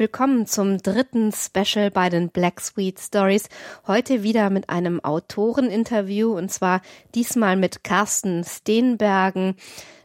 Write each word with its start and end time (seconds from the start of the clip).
Willkommen 0.00 0.46
zum 0.46 0.78
dritten 0.78 1.30
Special 1.30 1.90
bei 1.90 2.08
den 2.08 2.30
Black 2.30 2.62
Sweet 2.62 2.98
Stories. 2.98 3.50
Heute 3.86 4.22
wieder 4.22 4.48
mit 4.48 4.70
einem 4.70 4.98
Autoreninterview 5.04 6.34
und 6.38 6.50
zwar 6.50 6.80
diesmal 7.14 7.54
mit 7.56 7.84
Carsten 7.84 8.42
Steenbergen, 8.42 9.56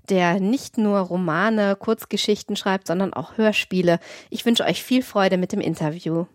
der 0.10 0.42
nicht 0.42 0.78
nur 0.78 1.00
Romane, 1.00 1.78
Kurzgeschichten 1.78 2.58
schreibt, 2.58 2.88
sondern 2.88 3.14
auch 3.14 3.38
Hörspiele. 3.38 4.02
Ich 4.30 4.46
wünsche 4.46 4.66
euch 4.66 4.84
viel 4.84 5.02
Freude 5.02 5.38
mit 5.38 5.54
dem 5.54 5.62
Interview. 5.62 6.26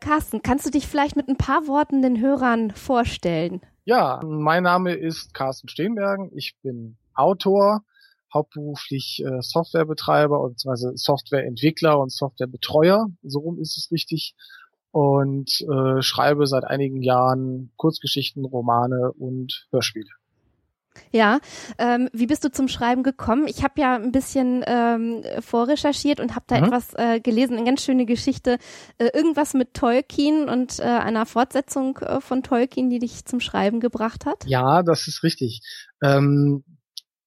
Carsten, 0.00 0.42
kannst 0.42 0.66
du 0.66 0.70
dich 0.70 0.86
vielleicht 0.86 1.16
mit 1.16 1.28
ein 1.28 1.38
paar 1.38 1.66
Worten 1.66 2.02
den 2.02 2.20
Hörern 2.20 2.72
vorstellen? 2.72 3.62
Ja, 3.86 4.20
mein 4.22 4.64
Name 4.64 4.92
ist 4.92 5.32
Carsten 5.32 5.68
Steenbergen. 5.68 6.30
Ich 6.34 6.58
bin 6.62 6.98
Autor, 7.14 7.84
hauptberuflich 8.32 9.22
äh, 9.24 9.40
Softwarebetreiber 9.40 10.48
bzw. 10.48 10.92
Softwareentwickler 10.94 11.98
und 11.98 12.12
Softwarebetreuer, 12.12 13.08
so 13.22 13.38
rum 13.40 13.58
ist 13.58 13.76
es 13.76 13.90
richtig, 13.90 14.34
und 14.92 15.60
äh, 15.60 16.02
schreibe 16.02 16.46
seit 16.46 16.64
einigen 16.64 17.02
Jahren 17.02 17.70
Kurzgeschichten, 17.76 18.44
Romane 18.44 19.12
und 19.12 19.68
Hörspiele. 19.70 20.10
Ja, 21.12 21.38
ähm, 21.78 22.08
wie 22.12 22.26
bist 22.26 22.44
du 22.44 22.50
zum 22.50 22.68
Schreiben 22.68 23.02
gekommen? 23.02 23.46
Ich 23.46 23.62
habe 23.62 23.80
ja 23.80 23.94
ein 23.94 24.12
bisschen 24.12 24.64
ähm, 24.66 25.22
vorrecherchiert 25.40 26.20
und 26.20 26.34
habe 26.34 26.44
da 26.48 26.58
mhm. 26.58 26.64
etwas 26.64 26.94
äh, 26.94 27.20
gelesen, 27.20 27.56
eine 27.56 27.64
ganz 27.64 27.84
schöne 27.84 28.06
Geschichte, 28.06 28.58
äh, 28.98 29.08
irgendwas 29.14 29.54
mit 29.54 29.74
Tolkien 29.74 30.48
und 30.48 30.78
äh, 30.80 30.82
einer 30.82 31.26
Fortsetzung 31.26 31.98
äh, 31.98 32.20
von 32.20 32.42
Tolkien, 32.42 32.90
die 32.90 32.98
dich 32.98 33.24
zum 33.24 33.40
Schreiben 33.40 33.80
gebracht 33.80 34.26
hat. 34.26 34.44
Ja, 34.46 34.82
das 34.82 35.06
ist 35.06 35.22
richtig. 35.22 35.62
Ähm, 36.02 36.64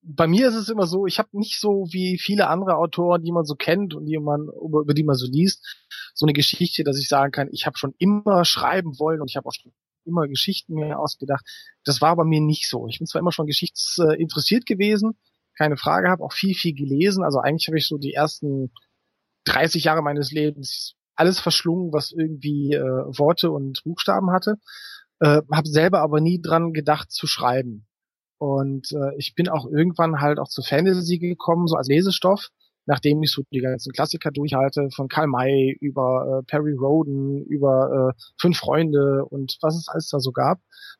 bei 0.06 0.28
mir 0.28 0.50
ist 0.50 0.56
es 0.56 0.70
immer 0.70 0.86
so, 0.86 1.06
ich 1.06 1.18
habe 1.18 1.30
nicht 1.32 1.60
so 1.60 1.88
wie 1.92 2.18
viele 2.18 2.48
andere 2.48 2.76
Autoren, 2.76 3.24
die 3.24 3.32
man 3.32 3.46
so 3.46 3.56
kennt 3.56 3.94
und 3.94 4.06
die 4.06 4.18
man 4.18 4.48
über, 4.64 4.82
über 4.82 4.94
die 4.94 5.04
man 5.04 5.16
so 5.16 5.28
liest, 5.28 5.66
so 6.14 6.26
eine 6.26 6.34
Geschichte, 6.34 6.84
dass 6.84 7.00
ich 7.00 7.08
sagen 7.08 7.32
kann, 7.32 7.50
ich 7.52 7.66
habe 7.66 7.78
schon 7.78 7.94
immer 7.98 8.44
schreiben 8.46 9.00
wollen 9.00 9.22
und 9.22 9.30
ich 9.30 9.38
habe 9.38 9.48
auch 9.48 9.54
schon 9.54 9.72
immer 10.06 10.28
Geschichten 10.28 10.74
mir 10.74 11.00
ausgedacht. 11.00 11.46
Das 11.86 12.02
war 12.02 12.16
bei 12.16 12.26
mir 12.26 12.42
nicht 12.42 12.70
so. 12.70 12.88
Ich 12.88 13.00
bin 13.00 13.08
zwar 13.08 13.22
immer 13.22 13.32
schon 13.32 13.48
geschichtsinteressiert 13.48 14.66
gewesen, 14.66 15.18
keine 15.58 15.78
Frage, 15.78 16.10
habe 16.10 16.24
auch 16.24 16.34
viel, 16.34 16.56
viel 16.56 16.74
gelesen. 16.74 17.24
Also 17.24 17.40
eigentlich 17.40 17.68
habe 17.68 17.78
ich 17.78 17.88
so 17.88 17.98
die 17.98 18.14
ersten 18.14 18.72
30 19.46 19.86
Jahre 19.86 20.02
meines 20.02 20.32
Lebens 20.32 20.96
alles 21.16 21.40
verschlungen, 21.40 21.94
was 21.94 22.12
irgendwie 22.12 22.74
äh, 22.74 22.82
Worte 22.82 23.52
und 23.52 23.82
Buchstaben 23.84 24.32
hatte. 24.32 24.56
Äh, 25.20 25.42
habe 25.52 25.68
selber 25.68 26.02
aber 26.02 26.20
nie 26.22 26.42
dran 26.42 26.74
gedacht 26.74 27.12
zu 27.12 27.28
schreiben. 27.28 27.86
Und 28.44 28.92
äh, 28.92 29.16
ich 29.16 29.36
bin 29.36 29.48
auch 29.48 29.66
irgendwann 29.66 30.20
halt 30.20 30.38
auch 30.38 30.50
zu 30.50 30.62
Fantasy 30.62 31.18
gekommen, 31.18 31.66
so 31.66 31.78
als 31.78 31.88
Lesestoff, 31.88 32.50
nachdem 32.86 33.24
ich 33.24 33.32
so 33.32 33.42
die 33.54 33.62
ganzen 33.62 33.94
Klassiker 33.94 34.32
durchhalte, 34.32 34.90
von 34.94 35.08
Karl 35.08 35.28
May 35.28 35.78
über 35.80 36.42
äh, 36.42 36.46
Perry 36.46 36.74
Roden, 36.74 37.46
über 37.46 38.12
äh, 38.12 38.22
Fünf 38.38 38.58
Freunde 38.58 39.24
und 39.24 39.58
was 39.62 39.78
es 39.78 39.88
alles 39.88 40.10
da 40.10 40.20
so 40.20 40.34
gab. 40.34 40.60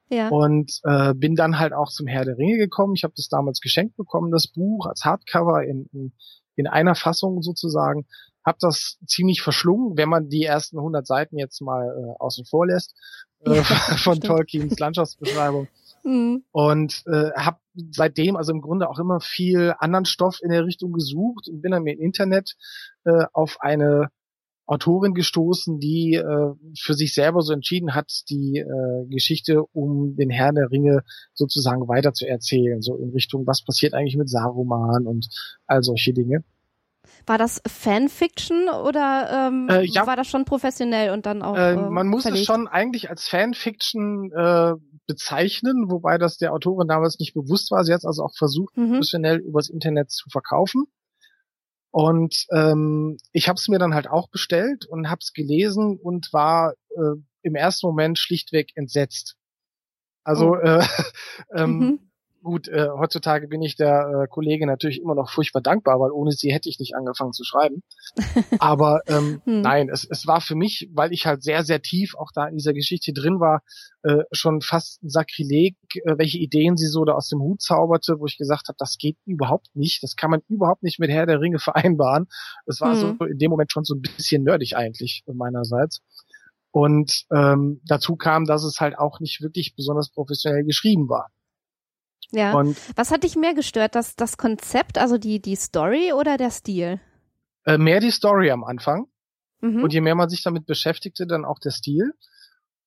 Ja. 0.10 0.30
Und 0.30 0.80
äh, 0.86 1.14
bin 1.16 1.36
dann 1.36 1.60
halt 1.60 1.74
auch 1.74 1.90
zum 1.90 2.08
Herr 2.08 2.24
der 2.24 2.38
Ringe 2.38 2.56
gekommen. 2.56 2.94
Ich 2.96 3.04
habe 3.04 3.14
das 3.18 3.28
damals 3.28 3.60
geschenkt 3.60 3.98
bekommen, 3.98 4.32
das 4.32 4.48
Buch 4.48 4.86
als 4.86 5.04
Hardcover 5.04 5.66
in, 5.66 5.90
in, 5.92 6.14
in 6.56 6.68
einer 6.68 6.96
Fassung 6.96 7.42
sozusagen. 7.42 8.06
Hab 8.46 8.58
das 8.60 9.00
ziemlich 9.06 9.42
verschlungen, 9.42 9.98
wenn 9.98 10.08
man 10.08 10.30
die 10.30 10.44
ersten 10.44 10.78
100 10.78 11.06
Seiten 11.06 11.38
jetzt 11.38 11.62
mal 11.62 11.90
äh, 11.90 12.24
außen 12.24 12.46
vor 12.46 12.68
lässt 12.68 12.96
äh, 13.46 13.56
ja, 13.56 13.64
von 13.64 14.16
stimmt. 14.16 14.24
Tolkiens 14.24 14.80
Landschaftsbeschreibung. 14.80 15.68
Mhm. 16.04 16.44
Und 16.52 17.04
äh, 17.08 17.32
habe 17.36 17.58
seitdem 17.92 18.36
also 18.36 18.52
im 18.52 18.62
Grunde 18.62 18.90
auch 18.90 19.00
immer 19.00 19.20
viel 19.20 19.74
anderen 19.80 20.06
Stoff 20.06 20.40
in 20.42 20.50
der 20.50 20.66
Richtung 20.66 20.92
gesucht 20.92 21.48
und 21.48 21.62
bin 21.62 21.72
dann 21.72 21.88
im 21.88 22.00
Internet 22.00 22.56
äh, 23.06 23.26
auf 23.34 23.58
eine 23.62 24.10
Autorin 24.66 25.14
gestoßen, 25.14 25.80
die 25.80 26.16
äh, 26.16 26.54
für 26.80 26.94
sich 26.94 27.14
selber 27.14 27.42
so 27.42 27.52
entschieden 27.54 27.96
hat, 27.96 28.24
die 28.30 28.60
äh, 28.60 29.06
Geschichte 29.10 29.64
um 29.74 30.16
den 30.16 30.30
Herrn 30.30 30.56
der 30.56 30.72
Ringe 30.72 31.04
sozusagen 31.34 31.88
weiter 31.88 32.14
zu 32.14 32.28
erzählen, 32.28 32.82
so 32.82 32.96
in 32.96 33.10
Richtung, 33.10 33.46
was 33.46 33.64
passiert 33.64 33.94
eigentlich 33.94 34.16
mit 34.16 34.30
Saruman 34.30 35.06
und 35.06 35.28
all 35.68 35.84
solche 35.84 36.14
Dinge. 36.14 36.44
War 37.26 37.38
das 37.38 37.62
Fanfiction 37.68 38.70
oder 38.70 39.48
ähm, 39.48 39.68
äh, 39.70 39.84
ja, 39.84 40.08
war 40.08 40.16
das 40.16 40.28
schon 40.28 40.46
professionell 40.46 41.12
und 41.12 41.26
dann 41.26 41.42
auch? 41.42 41.56
Äh, 41.56 41.76
man 41.76 42.08
muss 42.08 42.24
verlegt? 42.24 42.42
es 42.42 42.46
schon 42.46 42.68
eigentlich 42.68 43.10
als 43.10 43.28
Fanfiction 43.28 44.32
äh, 44.32 44.74
bezeichnen, 45.08 45.90
wobei 45.90 46.18
das 46.18 46.38
der 46.38 46.54
Autorin 46.54 46.88
damals 46.88 47.20
nicht 47.20 47.34
bewusst 47.34 47.72
war. 47.72 47.84
Sie 47.84 47.94
hat 47.94 48.06
also 48.06 48.24
auch 48.24 48.36
versucht, 48.38 48.76
mhm. 48.78 48.90
professionell 48.90 49.40
übers 49.40 49.70
Internet 49.70 50.12
zu 50.12 50.30
verkaufen. 50.30 50.86
Und 51.92 52.48
ähm, 52.52 53.18
ich 53.32 53.48
habe 53.48 53.58
es 53.58 53.68
mir 53.68 53.78
dann 53.78 53.94
halt 53.94 54.10
auch 54.10 54.30
bestellt 54.30 54.86
und 54.86 55.10
habe 55.10 55.20
es 55.22 55.32
gelesen 55.32 56.00
und 56.02 56.34
war 56.34 56.74
äh, 56.90 57.20
im 57.44 57.56
ersten 57.56 57.86
Moment 57.86 58.18
schlichtweg 58.18 58.72
entsetzt. 58.76 59.36
Also 60.24 60.54
oh. 60.54 60.56
äh, 60.56 60.84
ähm, 61.56 61.78
mhm. 61.78 62.12
Gut, 62.44 62.68
äh, 62.68 62.90
heutzutage 62.90 63.48
bin 63.48 63.62
ich 63.62 63.78
der 63.78 64.24
äh, 64.24 64.28
Kollegin 64.28 64.68
natürlich 64.68 65.00
immer 65.00 65.16
noch 65.16 65.30
furchtbar 65.30 65.62
dankbar, 65.62 66.02
weil 66.02 66.12
ohne 66.12 66.34
sie 66.34 66.54
hätte 66.54 66.68
ich 66.68 66.78
nicht 66.78 66.94
angefangen 66.94 67.32
zu 67.32 67.46
schreiben. 67.46 67.84
Aber 68.60 69.00
ähm, 69.08 69.42
hm. 69.46 69.62
nein, 69.62 69.88
es, 69.90 70.06
es 70.10 70.28
war 70.28 70.42
für 70.42 70.56
mich, 70.56 70.90
weil 70.94 71.14
ich 71.14 71.26
halt 71.26 71.42
sehr, 71.42 71.64
sehr 71.64 71.82
tief 71.82 72.16
auch 72.16 72.32
da 72.34 72.48
in 72.48 72.58
dieser 72.58 72.74
Geschichte 72.74 73.14
drin 73.14 73.40
war, 73.40 73.62
äh, 74.04 74.24
schon 74.34 74.60
fast 74.60 75.02
ein 75.04 75.10
Sakrileg, 75.10 75.78
äh, 76.04 76.18
welche 76.18 76.38
Ideen 76.38 76.76
sie 76.76 76.88
so 76.88 77.06
da 77.06 77.14
aus 77.14 77.30
dem 77.30 77.40
Hut 77.40 77.62
zauberte, 77.62 78.20
wo 78.20 78.26
ich 78.26 78.38
gesagt 78.38 78.68
habe, 78.68 78.76
das 78.78 78.98
geht 78.98 79.16
überhaupt 79.26 79.74
nicht, 79.74 80.04
das 80.04 80.18
kann 80.18 80.30
man 80.30 80.42
überhaupt 80.50 80.84
nicht 80.84 81.00
mit 81.00 81.10
Herr 81.12 81.26
der 81.26 81.40
Ringe 81.40 81.60
vereinbaren. 81.60 82.28
Es 82.66 82.82
war 82.82 82.92
hm. 82.94 83.18
so 83.20 83.26
in 83.26 83.38
dem 83.38 83.52
Moment 83.52 83.72
schon 83.72 83.86
so 83.86 83.96
ein 83.96 84.02
bisschen 84.02 84.44
nerdig 84.44 84.76
eigentlich 84.76 85.24
meinerseits. 85.34 86.02
Und 86.72 87.24
ähm, 87.32 87.80
dazu 87.86 88.18
kam, 88.18 88.46
dass 88.46 88.64
es 88.64 88.82
halt 88.82 88.98
auch 88.98 89.22
nicht 89.22 89.42
wirklich 89.42 89.76
besonders 89.76 90.10
professionell 90.10 90.66
geschrieben 90.66 91.08
war. 91.08 91.30
Ja. 92.32 92.54
Und 92.54 92.78
Was 92.96 93.12
hat 93.12 93.24
dich 93.24 93.36
mehr 93.36 93.54
gestört? 93.54 93.96
Das, 93.96 94.16
das 94.16 94.38
Konzept, 94.38 94.98
also 94.98 95.18
die, 95.18 95.42
die 95.42 95.56
Story 95.56 96.14
oder 96.14 96.38
der 96.38 96.52
Stil? 96.52 97.00
Äh, 97.66 97.78
mehr 97.78 98.00
die 98.00 98.12
Story 98.12 98.52
am 98.52 98.64
Anfang. 98.64 99.08
Mhm. 99.62 99.84
Und 99.84 99.94
je 99.94 100.02
mehr 100.02 100.16
man 100.16 100.30
sich 100.30 100.44
damit 100.44 100.66
beschäftigte, 100.66 101.26
dann 101.26 101.46
auch 101.46 101.60
der 101.60 101.72
Stil. 101.72 102.14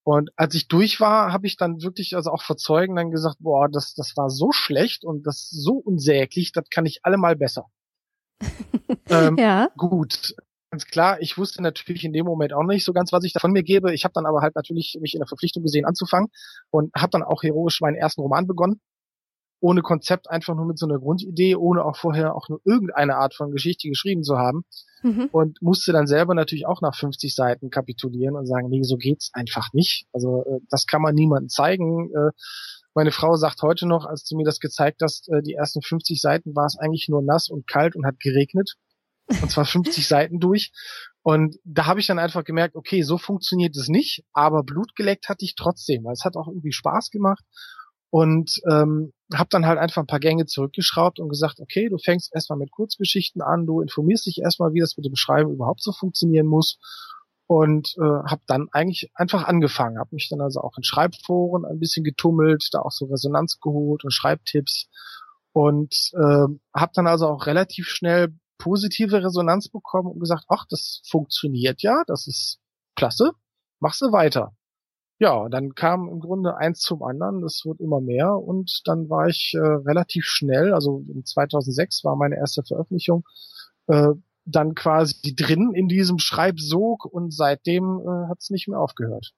Und 0.04 0.30
als 0.36 0.54
ich 0.54 0.68
durch 0.68 1.00
war, 1.00 1.32
habe 1.32 1.46
ich 1.46 1.56
dann 1.56 1.82
wirklich 1.82 2.14
also 2.14 2.30
auch 2.30 2.42
verzeugen 2.42 2.94
dann 2.94 3.10
gesagt, 3.10 3.38
boah, 3.40 3.68
das, 3.68 3.94
das 3.94 4.16
war 4.16 4.30
so 4.30 4.52
schlecht 4.52 5.04
und 5.04 5.26
das 5.26 5.48
so 5.50 5.72
unsäglich, 5.72 6.52
das 6.52 6.68
kann 6.70 6.86
ich 6.86 7.00
allemal 7.02 7.34
besser. 7.34 7.66
ähm, 9.08 9.36
ja. 9.36 9.68
Gut, 9.76 10.36
ganz 10.70 10.86
klar, 10.86 11.20
ich 11.20 11.38
wusste 11.38 11.62
natürlich 11.62 12.04
in 12.04 12.12
dem 12.12 12.26
Moment 12.26 12.52
auch 12.52 12.62
nicht 12.62 12.84
so 12.84 12.92
ganz, 12.92 13.12
was 13.12 13.24
ich 13.24 13.32
davon 13.32 13.50
mir 13.50 13.64
gebe. 13.64 13.94
Ich 13.94 14.04
habe 14.04 14.12
dann 14.12 14.26
aber 14.26 14.42
halt 14.42 14.54
natürlich 14.54 14.96
mich 15.00 15.14
in 15.14 15.20
der 15.20 15.26
Verpflichtung 15.26 15.62
gesehen 15.62 15.86
anzufangen 15.86 16.28
und 16.70 16.94
habe 16.94 17.10
dann 17.10 17.22
auch 17.22 17.42
heroisch 17.42 17.80
meinen 17.80 17.96
ersten 17.96 18.20
Roman 18.20 18.46
begonnen 18.46 18.80
ohne 19.60 19.82
Konzept, 19.82 20.30
einfach 20.30 20.54
nur 20.54 20.66
mit 20.66 20.78
so 20.78 20.86
einer 20.86 20.98
Grundidee, 20.98 21.56
ohne 21.56 21.84
auch 21.84 21.96
vorher 21.96 22.34
auch 22.34 22.48
nur 22.48 22.60
irgendeine 22.64 23.16
Art 23.16 23.34
von 23.34 23.50
Geschichte 23.50 23.88
geschrieben 23.88 24.22
zu 24.22 24.36
haben. 24.36 24.64
Mhm. 25.02 25.28
Und 25.32 25.62
musste 25.62 25.92
dann 25.92 26.06
selber 26.06 26.34
natürlich 26.34 26.66
auch 26.66 26.80
nach 26.80 26.94
50 26.94 27.34
Seiten 27.34 27.70
kapitulieren 27.70 28.34
und 28.34 28.46
sagen, 28.46 28.68
nee, 28.68 28.82
so 28.82 28.96
geht's 28.96 29.30
einfach 29.32 29.72
nicht. 29.72 30.06
Also 30.12 30.44
äh, 30.44 30.60
das 30.68 30.86
kann 30.86 31.02
man 31.02 31.14
niemandem 31.14 31.48
zeigen. 31.48 32.10
Äh, 32.14 32.30
meine 32.94 33.12
Frau 33.12 33.36
sagt 33.36 33.62
heute 33.62 33.86
noch, 33.86 34.06
als 34.06 34.24
du 34.24 34.36
mir 34.36 34.44
das 34.44 34.58
gezeigt 34.58 35.00
hast, 35.02 35.28
äh, 35.28 35.42
die 35.42 35.54
ersten 35.54 35.82
50 35.82 36.20
Seiten 36.20 36.56
war 36.56 36.66
es 36.66 36.78
eigentlich 36.78 37.08
nur 37.08 37.22
nass 37.22 37.48
und 37.48 37.66
kalt 37.66 37.94
und 37.94 38.06
hat 38.06 38.18
geregnet. 38.20 38.74
Und 39.28 39.50
zwar 39.50 39.64
50 39.64 40.06
Seiten 40.08 40.38
durch. 40.38 40.72
Und 41.22 41.56
da 41.64 41.86
habe 41.86 42.00
ich 42.00 42.06
dann 42.06 42.18
einfach 42.18 42.44
gemerkt, 42.44 42.76
okay, 42.76 43.02
so 43.02 43.18
funktioniert 43.18 43.76
es 43.76 43.88
nicht, 43.88 44.24
aber 44.32 44.62
Blut 44.62 44.94
geleckt 44.94 45.28
hatte 45.28 45.44
ich 45.44 45.56
trotzdem, 45.56 46.04
weil 46.04 46.12
es 46.12 46.24
hat 46.24 46.36
auch 46.36 46.46
irgendwie 46.46 46.72
Spaß 46.72 47.10
gemacht 47.10 47.44
und 48.10 48.60
ähm, 48.70 49.12
habe 49.34 49.48
dann 49.50 49.66
halt 49.66 49.78
einfach 49.78 50.02
ein 50.02 50.06
paar 50.06 50.20
Gänge 50.20 50.46
zurückgeschraubt 50.46 51.18
und 51.18 51.28
gesagt, 51.28 51.60
okay, 51.60 51.88
du 51.88 51.98
fängst 51.98 52.32
erstmal 52.34 52.58
mit 52.58 52.70
Kurzgeschichten 52.70 53.42
an, 53.42 53.66
du 53.66 53.80
informierst 53.80 54.26
dich 54.26 54.38
erstmal, 54.38 54.72
wie 54.72 54.80
das 54.80 54.96
mit 54.96 55.04
dem 55.04 55.12
Beschreiben 55.12 55.52
überhaupt 55.52 55.82
so 55.82 55.92
funktionieren 55.92 56.46
muss. 56.46 56.78
Und 57.48 57.94
äh, 57.98 58.02
habe 58.28 58.42
dann 58.48 58.68
eigentlich 58.72 59.10
einfach 59.14 59.44
angefangen, 59.44 59.98
habe 59.98 60.14
mich 60.14 60.28
dann 60.28 60.40
also 60.40 60.60
auch 60.60 60.76
in 60.76 60.82
Schreibforen 60.82 61.64
ein 61.64 61.78
bisschen 61.78 62.02
getummelt, 62.02 62.68
da 62.72 62.80
auch 62.80 62.90
so 62.90 63.06
Resonanz 63.06 63.60
geholt 63.60 64.02
und 64.02 64.10
Schreibtipps. 64.10 64.88
Und 65.52 65.94
äh, 66.14 66.46
habe 66.74 66.92
dann 66.94 67.06
also 67.06 67.28
auch 67.28 67.46
relativ 67.46 67.86
schnell 67.88 68.34
positive 68.58 69.22
Resonanz 69.22 69.68
bekommen 69.68 70.10
und 70.10 70.20
gesagt, 70.20 70.44
ach, 70.48 70.64
das 70.68 71.02
funktioniert 71.08 71.82
ja, 71.82 72.02
das 72.06 72.26
ist 72.26 72.58
klasse, 72.96 73.30
machst 73.80 74.00
du 74.00 74.12
weiter 74.12 74.52
ja, 75.18 75.48
dann 75.48 75.74
kam 75.74 76.08
im 76.08 76.20
Grunde 76.20 76.56
eins 76.56 76.80
zum 76.80 77.02
anderen, 77.02 77.40
das 77.40 77.62
wird 77.64 77.80
immer 77.80 78.00
mehr 78.00 78.36
und 78.36 78.82
dann 78.84 79.08
war 79.08 79.28
ich 79.28 79.54
äh, 79.54 79.58
relativ 79.60 80.24
schnell, 80.26 80.74
also 80.74 81.04
in 81.08 81.24
2006 81.24 82.04
war 82.04 82.16
meine 82.16 82.36
erste 82.36 82.62
Veröffentlichung, 82.62 83.24
äh, 83.86 84.10
dann 84.44 84.74
quasi 84.74 85.34
drin 85.34 85.72
in 85.74 85.88
diesem 85.88 86.18
Schreibsog 86.18 87.04
und 87.06 87.32
seitdem 87.32 88.00
äh, 88.00 88.28
hat 88.28 88.38
es 88.40 88.50
nicht 88.50 88.68
mehr 88.68 88.78
aufgehört. 88.78 89.32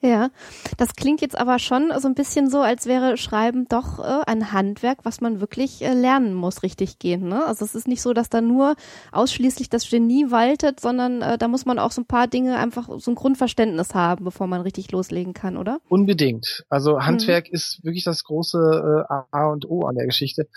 Ja, 0.00 0.30
das 0.76 0.94
klingt 0.94 1.20
jetzt 1.22 1.36
aber 1.36 1.58
schon 1.58 1.90
so 1.98 2.06
ein 2.06 2.14
bisschen 2.14 2.48
so, 2.48 2.60
als 2.60 2.86
wäre 2.86 3.16
Schreiben 3.16 3.66
doch 3.68 3.98
äh, 3.98 4.22
ein 4.26 4.52
Handwerk, 4.52 4.98
was 5.04 5.20
man 5.20 5.40
wirklich 5.40 5.82
äh, 5.82 5.92
lernen 5.92 6.34
muss, 6.34 6.62
richtig 6.62 7.00
gehen. 7.00 7.28
Ne? 7.28 7.44
Also 7.44 7.64
es 7.64 7.74
ist 7.74 7.88
nicht 7.88 8.00
so, 8.00 8.12
dass 8.12 8.30
da 8.30 8.40
nur 8.40 8.76
ausschließlich 9.10 9.70
das 9.70 9.90
Genie 9.90 10.30
waltet, 10.30 10.78
sondern 10.78 11.20
äh, 11.22 11.36
da 11.36 11.48
muss 11.48 11.66
man 11.66 11.80
auch 11.80 11.90
so 11.90 12.02
ein 12.02 12.06
paar 12.06 12.28
Dinge 12.28 12.58
einfach 12.58 12.88
so 12.98 13.10
ein 13.10 13.16
Grundverständnis 13.16 13.92
haben, 13.92 14.24
bevor 14.24 14.46
man 14.46 14.60
richtig 14.60 14.92
loslegen 14.92 15.32
kann, 15.32 15.56
oder? 15.56 15.80
Unbedingt. 15.88 16.64
Also 16.68 17.00
Handwerk 17.00 17.48
mhm. 17.48 17.54
ist 17.54 17.82
wirklich 17.82 18.04
das 18.04 18.22
große 18.22 19.04
äh, 19.08 19.14
A 19.32 19.46
und 19.50 19.68
O 19.68 19.84
an 19.84 19.96
der 19.96 20.06
Geschichte. 20.06 20.48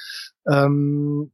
Ähm, 0.47 1.31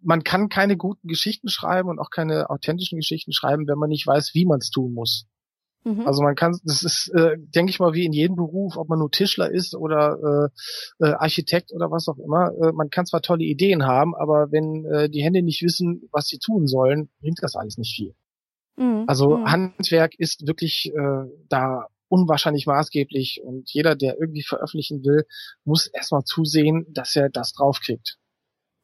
man 0.00 0.22
kann 0.22 0.48
keine 0.48 0.76
guten 0.76 1.08
Geschichten 1.08 1.48
schreiben 1.48 1.88
und 1.88 1.98
auch 1.98 2.10
keine 2.10 2.50
authentischen 2.50 2.98
Geschichten 2.98 3.32
schreiben, 3.32 3.66
wenn 3.66 3.78
man 3.78 3.88
nicht 3.88 4.06
weiß, 4.06 4.30
wie 4.34 4.46
man 4.46 4.58
es 4.58 4.70
tun 4.70 4.94
muss. 4.94 5.26
Mhm. 5.88 6.06
Also 6.06 6.22
man 6.22 6.34
kann, 6.34 6.58
das 6.64 6.82
ist, 6.82 7.08
äh, 7.14 7.36
denke 7.38 7.70
ich 7.70 7.80
mal, 7.80 7.94
wie 7.94 8.04
in 8.04 8.12
jedem 8.12 8.36
Beruf, 8.36 8.76
ob 8.76 8.88
man 8.88 8.98
nur 8.98 9.10
Tischler 9.10 9.50
ist 9.50 9.74
oder 9.74 10.50
äh, 11.00 11.04
äh, 11.06 11.12
Architekt 11.12 11.72
oder 11.72 11.90
was 11.90 12.08
auch 12.08 12.18
immer. 12.18 12.52
Äh, 12.60 12.72
man 12.72 12.90
kann 12.90 13.06
zwar 13.06 13.22
tolle 13.22 13.44
Ideen 13.44 13.86
haben, 13.86 14.14
aber 14.14 14.52
wenn 14.52 14.84
äh, 14.84 15.08
die 15.08 15.22
Hände 15.22 15.42
nicht 15.42 15.62
wissen, 15.62 16.08
was 16.12 16.26
sie 16.26 16.38
tun 16.38 16.66
sollen, 16.66 17.08
bringt 17.20 17.42
das 17.42 17.54
alles 17.54 17.78
nicht 17.78 17.94
viel. 17.94 18.14
Mhm. 18.76 19.04
Also 19.06 19.38
mhm. 19.38 19.50
Handwerk 19.50 20.14
ist 20.18 20.46
wirklich 20.46 20.92
äh, 20.94 21.24
da 21.48 21.86
unwahrscheinlich 22.08 22.66
maßgeblich 22.66 23.42
und 23.42 23.70
jeder, 23.70 23.96
der 23.96 24.18
irgendwie 24.18 24.42
veröffentlichen 24.42 25.04
will, 25.04 25.26
muss 25.64 25.86
erstmal 25.86 26.24
zusehen, 26.24 26.86
dass 26.90 27.16
er 27.16 27.28
das 27.30 27.52
draufkriegt. 27.52 28.18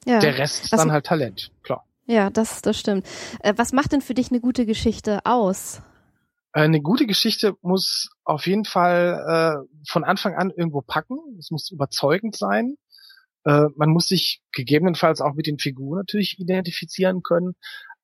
Ja. 0.07 0.21
Der 0.21 0.39
Rest 0.39 0.65
ist 0.65 0.73
was, 0.73 0.81
dann 0.81 0.93
halt 0.93 1.07
Talent, 1.07 1.51
klar. 1.63 1.87
Ja, 2.07 2.29
das, 2.29 2.61
das 2.61 2.79
stimmt. 2.79 3.07
Äh, 3.41 3.55
was 3.57 3.73
macht 3.73 3.93
denn 3.93 4.03
für 4.03 4.15
dich 4.15 4.31
eine 4.31 4.41
gute 4.41 4.67
Geschichte 4.67 5.21
aus? 5.25 5.81
Eine 6.55 6.81
gute 6.81 7.07
Geschichte 7.07 7.57
muss 7.63 8.11
auf 8.23 8.47
jeden 8.47 8.65
Fall 8.65 9.25
äh, 9.67 9.89
von 9.89 10.05
Anfang 10.05 10.37
an 10.37 10.53
irgendwo 10.57 10.83
packen. 10.83 11.19
Es 11.37 11.51
muss 11.51 11.73
überzeugend 11.73 12.37
sein. 12.37 12.77
Äh, 13.45 13.67
man 13.75 13.91
muss 13.91 14.07
sich 14.07 14.41
gegebenenfalls 14.53 15.21
auch 15.21 15.35
mit 15.35 15.49
den 15.49 15.59
Figuren 15.59 15.99
natürlich 15.99 16.39
identifizieren 16.39 17.23
können. 17.25 17.55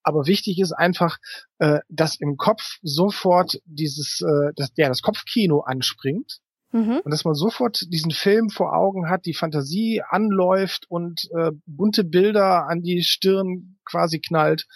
Aber 0.03 0.27
wichtig 0.27 0.59
ist 0.59 0.73
einfach, 0.73 1.19
äh, 1.61 1.79
dass 1.89 2.19
im 2.19 2.39
Kopf 2.39 2.79
sofort 2.83 3.61
dieses, 3.67 4.21
äh, 4.21 4.53
dass 4.57 4.73
der 4.73 4.89
das 4.89 5.03
Kopfkino 5.03 5.61
anspringt. 5.61 6.41
Mhm. 6.73 7.03
Und 7.05 7.11
dass 7.13 7.25
man 7.25 7.35
sofort 7.35 7.87
diesen 7.93 8.11
Film 8.11 8.51
vor 8.51 8.75
Augen 8.75 9.09
hat, 9.09 9.27
die 9.27 9.35
Fantasie 9.35 10.03
anläuft 10.09 10.87
und 10.89 11.29
äh, 11.37 11.53
bunte 11.67 12.03
Bilder 12.03 12.67
an 12.67 12.83
die 12.83 13.05
Stirn 13.05 13.79
quasi 13.85 14.19
knallt 14.19 14.67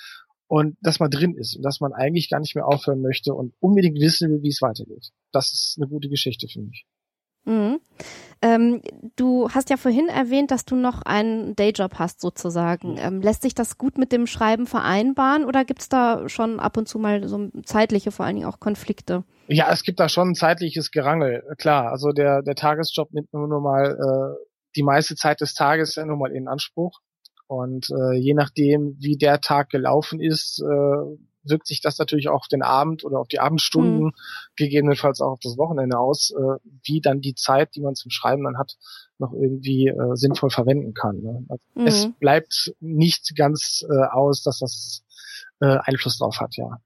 und 0.47 0.77
dass 0.81 1.01
man 1.01 1.11
drin 1.11 1.35
ist 1.35 1.57
und 1.57 1.63
dass 1.63 1.81
man 1.81 1.93
eigentlich 1.93 2.31
gar 2.31 2.41
nicht 2.41 2.55
mehr 2.55 2.67
aufhören 2.67 3.01
möchte 3.01 3.35
und 3.35 3.55
unbedingt 3.61 4.01
wissen 4.01 4.31
will, 4.31 4.43
wie 4.43 4.49
es 4.49 4.63
weitergeht. 4.63 5.11
Das 5.33 5.53
ist 5.53 5.77
eine 5.79 5.89
gute 5.89 6.09
Geschichte 6.09 6.49
für 6.49 6.61
mich. 6.61 6.87
Mhm. 7.47 7.81
Ähm, 8.41 8.83
du 9.17 9.51
hast 9.51 9.71
ja 9.71 9.77
vorhin 9.77 10.09
erwähnt, 10.09 10.51
dass 10.51 10.65
du 10.65 10.77
noch 10.77 11.03
einen 11.03 11.55
Dayjob 11.57 11.99
hast 11.99 12.21
sozusagen. 12.21 12.97
Ähm, 12.99 13.21
lässt 13.21 13.43
sich 13.43 13.55
das 13.55 13.79
gut 13.79 13.99
mit 13.99 14.13
dem 14.13 14.27
Schreiben 14.27 14.67
vereinbaren 14.67 15.45
oder 15.45 15.65
gibt 15.65 15.83
es 15.83 15.89
da 15.89 16.29
schon 16.29 16.59
ab 16.61 16.77
und 16.77 16.89
zu 16.89 16.99
mal 16.99 17.27
so 17.29 17.51
zeitliche, 17.65 18.13
vor 18.13 18.25
allen 18.25 18.37
Dingen 18.37 18.49
auch 18.49 18.61
Konflikte? 18.61 19.25
Ja, 19.47 19.71
es 19.71 19.83
gibt 19.83 20.01
da 20.01 20.09
schon 20.09 20.31
ein 20.31 20.35
zeitliches 20.35 20.91
Gerangel, 20.91 21.43
klar. 21.59 21.91
Also 21.91 22.13
der, 22.13 22.43
der 22.43 22.55
Tagesjob 22.55 23.13
nimmt 23.13 23.33
nur, 23.33 23.47
nur 23.47 23.61
mal 23.61 23.91
äh, 23.93 24.45
die 24.77 24.83
meiste 24.83 25.17
Zeit 25.17 25.41
des 25.41 25.55
Tages 25.55 25.95
ja 25.97 26.07
nur 26.07 26.17
mal 26.17 26.33
in 26.33 26.49
Anspruch. 26.49 27.01
Und 27.47 27.89
äh, 27.91 28.15
je 28.15 28.35
nachdem, 28.35 28.97
wie 28.99 29.17
der 29.17 29.41
Tag 29.41 29.71
gelaufen 29.71 30.21
ist, 30.21 30.61
äh, 30.61 31.17
wirkt 31.45 31.67
sich 31.67 31.81
das 31.81 31.99
natürlich 31.99 32.29
auch 32.29 32.41
auf 32.41 32.49
den 32.49 32.63
Abend 32.63 33.05
oder 33.05 33.19
auf 33.19 33.29
die 33.29 33.39
Abendstunden, 33.39 34.07
mhm. 34.07 34.13
gegebenenfalls 34.57 35.21
auch 35.21 35.33
auf 35.33 35.41
das 35.43 35.59
Wochenende 35.59 35.99
aus, 35.99 36.33
äh, 36.37 36.59
wie 36.85 37.01
dann 37.01 37.21
die 37.21 37.35
Zeit, 37.35 37.75
die 37.75 37.81
man 37.81 37.95
zum 37.95 38.11
Schreiben 38.11 38.45
dann 38.45 38.59
hat, 38.59 38.77
noch 39.19 39.33
irgendwie 39.33 39.89
äh, 39.89 40.17
sinnvoll 40.17 40.51
verwenden 40.51 40.95
kann. 40.95 41.21
Ne? 41.21 41.45
Also 41.49 41.65
mhm. 41.75 41.87
Es 41.87 42.09
bleibt 42.19 42.73
nicht 42.81 43.37
ganz 43.37 43.85
äh, 43.89 44.07
aus, 44.11 44.43
dass 44.43 44.61
das 44.61 45.05
äh, 45.61 45.77
Einfluss 45.83 46.19
drauf 46.19 46.41
hat, 46.41 46.57
ja. 46.57 46.79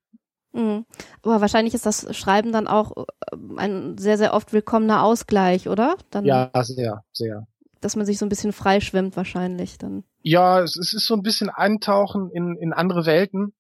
Mhm. 0.52 0.87
Aber 1.22 1.40
wahrscheinlich 1.40 1.75
ist 1.75 1.87
das 1.87 2.16
Schreiben 2.16 2.52
dann 2.52 2.66
auch 2.66 2.96
äh, 2.96 3.37
ein 3.58 3.96
sehr, 3.99 4.19
sehr 4.19 4.34
oft 4.34 4.52
willkommener 4.52 5.04
Ausgleich, 5.04 5.69
oder? 5.69 5.96
Dann 6.11 6.25
ja, 6.25 6.50
sehr, 6.64 7.04
sehr 7.12 7.46
dass 7.81 7.96
man 7.96 8.06
sich 8.06 8.19
so 8.19 8.26
ein 8.26 8.28
bisschen 8.28 8.52
freischwimmt 8.52 9.16
wahrscheinlich 9.16 9.78
dann. 9.78 10.04
Ja, 10.28 10.60
es, 10.60 10.76
es 10.76 10.92
ist 10.92 11.06
so 11.06 11.14
ein 11.14 11.22
bisschen 11.22 11.48
Eintauchen 11.48 12.30
in, 12.30 12.54
in 12.60 12.75
andere 12.75 13.06
Welten 13.06 13.54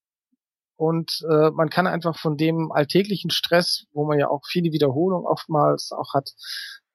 und 0.76 1.24
äh, 1.26 1.50
man 1.50 1.70
kann 1.70 1.86
einfach 1.86 2.18
von 2.18 2.36
dem 2.36 2.70
alltäglichen 2.72 3.30
Stress, 3.30 3.86
wo 3.94 4.04
man 4.04 4.18
ja 4.18 4.28
auch 4.28 4.42
viele 4.46 4.70
Wiederholungen 4.70 5.26
oftmals 5.26 5.92
auch 5.92 6.12
hat, 6.12 6.34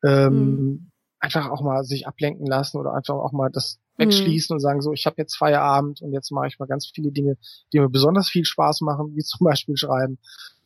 ähm, 0.03 0.35
mhm. 0.35 0.91
einfach 1.19 1.49
auch 1.49 1.63
mal 1.63 1.83
sich 1.85 2.05
ablenken 2.05 2.45
lassen 2.45 2.77
oder 2.77 2.93
einfach 2.93 3.15
auch 3.15 3.31
mal 3.31 3.49
das 3.49 3.79
wegschließen 3.97 4.53
mhm. 4.53 4.57
und 4.57 4.59
sagen 4.59 4.81
so, 4.81 4.93
ich 4.93 5.07
habe 5.07 5.15
jetzt 5.17 5.35
Feierabend 5.35 6.03
und 6.03 6.13
jetzt 6.13 6.31
mache 6.31 6.45
ich 6.47 6.59
mal 6.59 6.67
ganz 6.67 6.91
viele 6.93 7.11
Dinge, 7.11 7.37
die 7.73 7.79
mir 7.79 7.89
besonders 7.89 8.29
viel 8.29 8.45
Spaß 8.45 8.81
machen, 8.81 9.15
wie 9.15 9.23
zum 9.23 9.43
Beispiel 9.45 9.75
schreiben. 9.75 10.19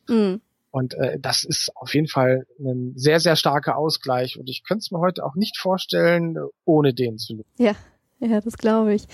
Mhm. 0.06 0.42
Und 0.70 0.92
äh, 0.94 1.18
das 1.18 1.44
ist 1.44 1.74
auf 1.76 1.94
jeden 1.94 2.08
Fall 2.08 2.46
ein 2.60 2.92
sehr, 2.94 3.20
sehr 3.20 3.36
starker 3.36 3.78
Ausgleich. 3.78 4.38
Und 4.38 4.50
ich 4.50 4.64
könnte 4.64 4.80
es 4.80 4.90
mir 4.90 4.98
heute 4.98 5.24
auch 5.24 5.34
nicht 5.34 5.56
vorstellen, 5.56 6.36
ohne 6.66 6.92
den 6.92 7.16
zu 7.16 7.36
leben. 7.36 7.48
Ja. 7.56 7.74
Ja, 8.20 8.40
das 8.40 8.58
glaube 8.58 8.94
ich. 8.94 9.06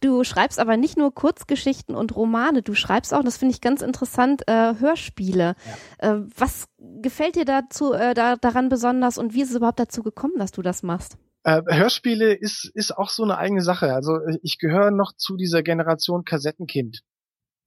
Du 0.00 0.22
schreibst 0.22 0.60
aber 0.60 0.76
nicht 0.76 0.96
nur 0.96 1.12
Kurzgeschichten 1.12 1.96
und 1.96 2.14
Romane, 2.14 2.62
du 2.62 2.74
schreibst 2.74 3.12
auch, 3.12 3.24
das 3.24 3.36
finde 3.36 3.54
ich 3.54 3.60
ganz 3.60 3.82
interessant, 3.82 4.42
äh, 4.46 4.74
Hörspiele. 4.78 5.56
Ja. 6.00 6.14
Äh, 6.14 6.20
was 6.36 6.66
gefällt 6.78 7.34
dir 7.34 7.44
dazu 7.44 7.92
äh, 7.92 8.14
da, 8.14 8.36
daran 8.36 8.68
besonders 8.68 9.18
und 9.18 9.34
wie 9.34 9.42
ist 9.42 9.50
es 9.50 9.56
überhaupt 9.56 9.80
dazu 9.80 10.02
gekommen, 10.02 10.34
dass 10.38 10.52
du 10.52 10.62
das 10.62 10.84
machst? 10.84 11.18
Äh, 11.44 11.62
Hörspiele 11.66 12.34
ist, 12.34 12.70
ist 12.74 12.96
auch 12.96 13.10
so 13.10 13.24
eine 13.24 13.36
eigene 13.36 13.62
Sache. 13.62 13.92
Also 13.92 14.18
ich 14.42 14.58
gehöre 14.58 14.92
noch 14.92 15.12
zu 15.16 15.36
dieser 15.36 15.62
Generation 15.62 16.24
Kassettenkind. 16.24 17.02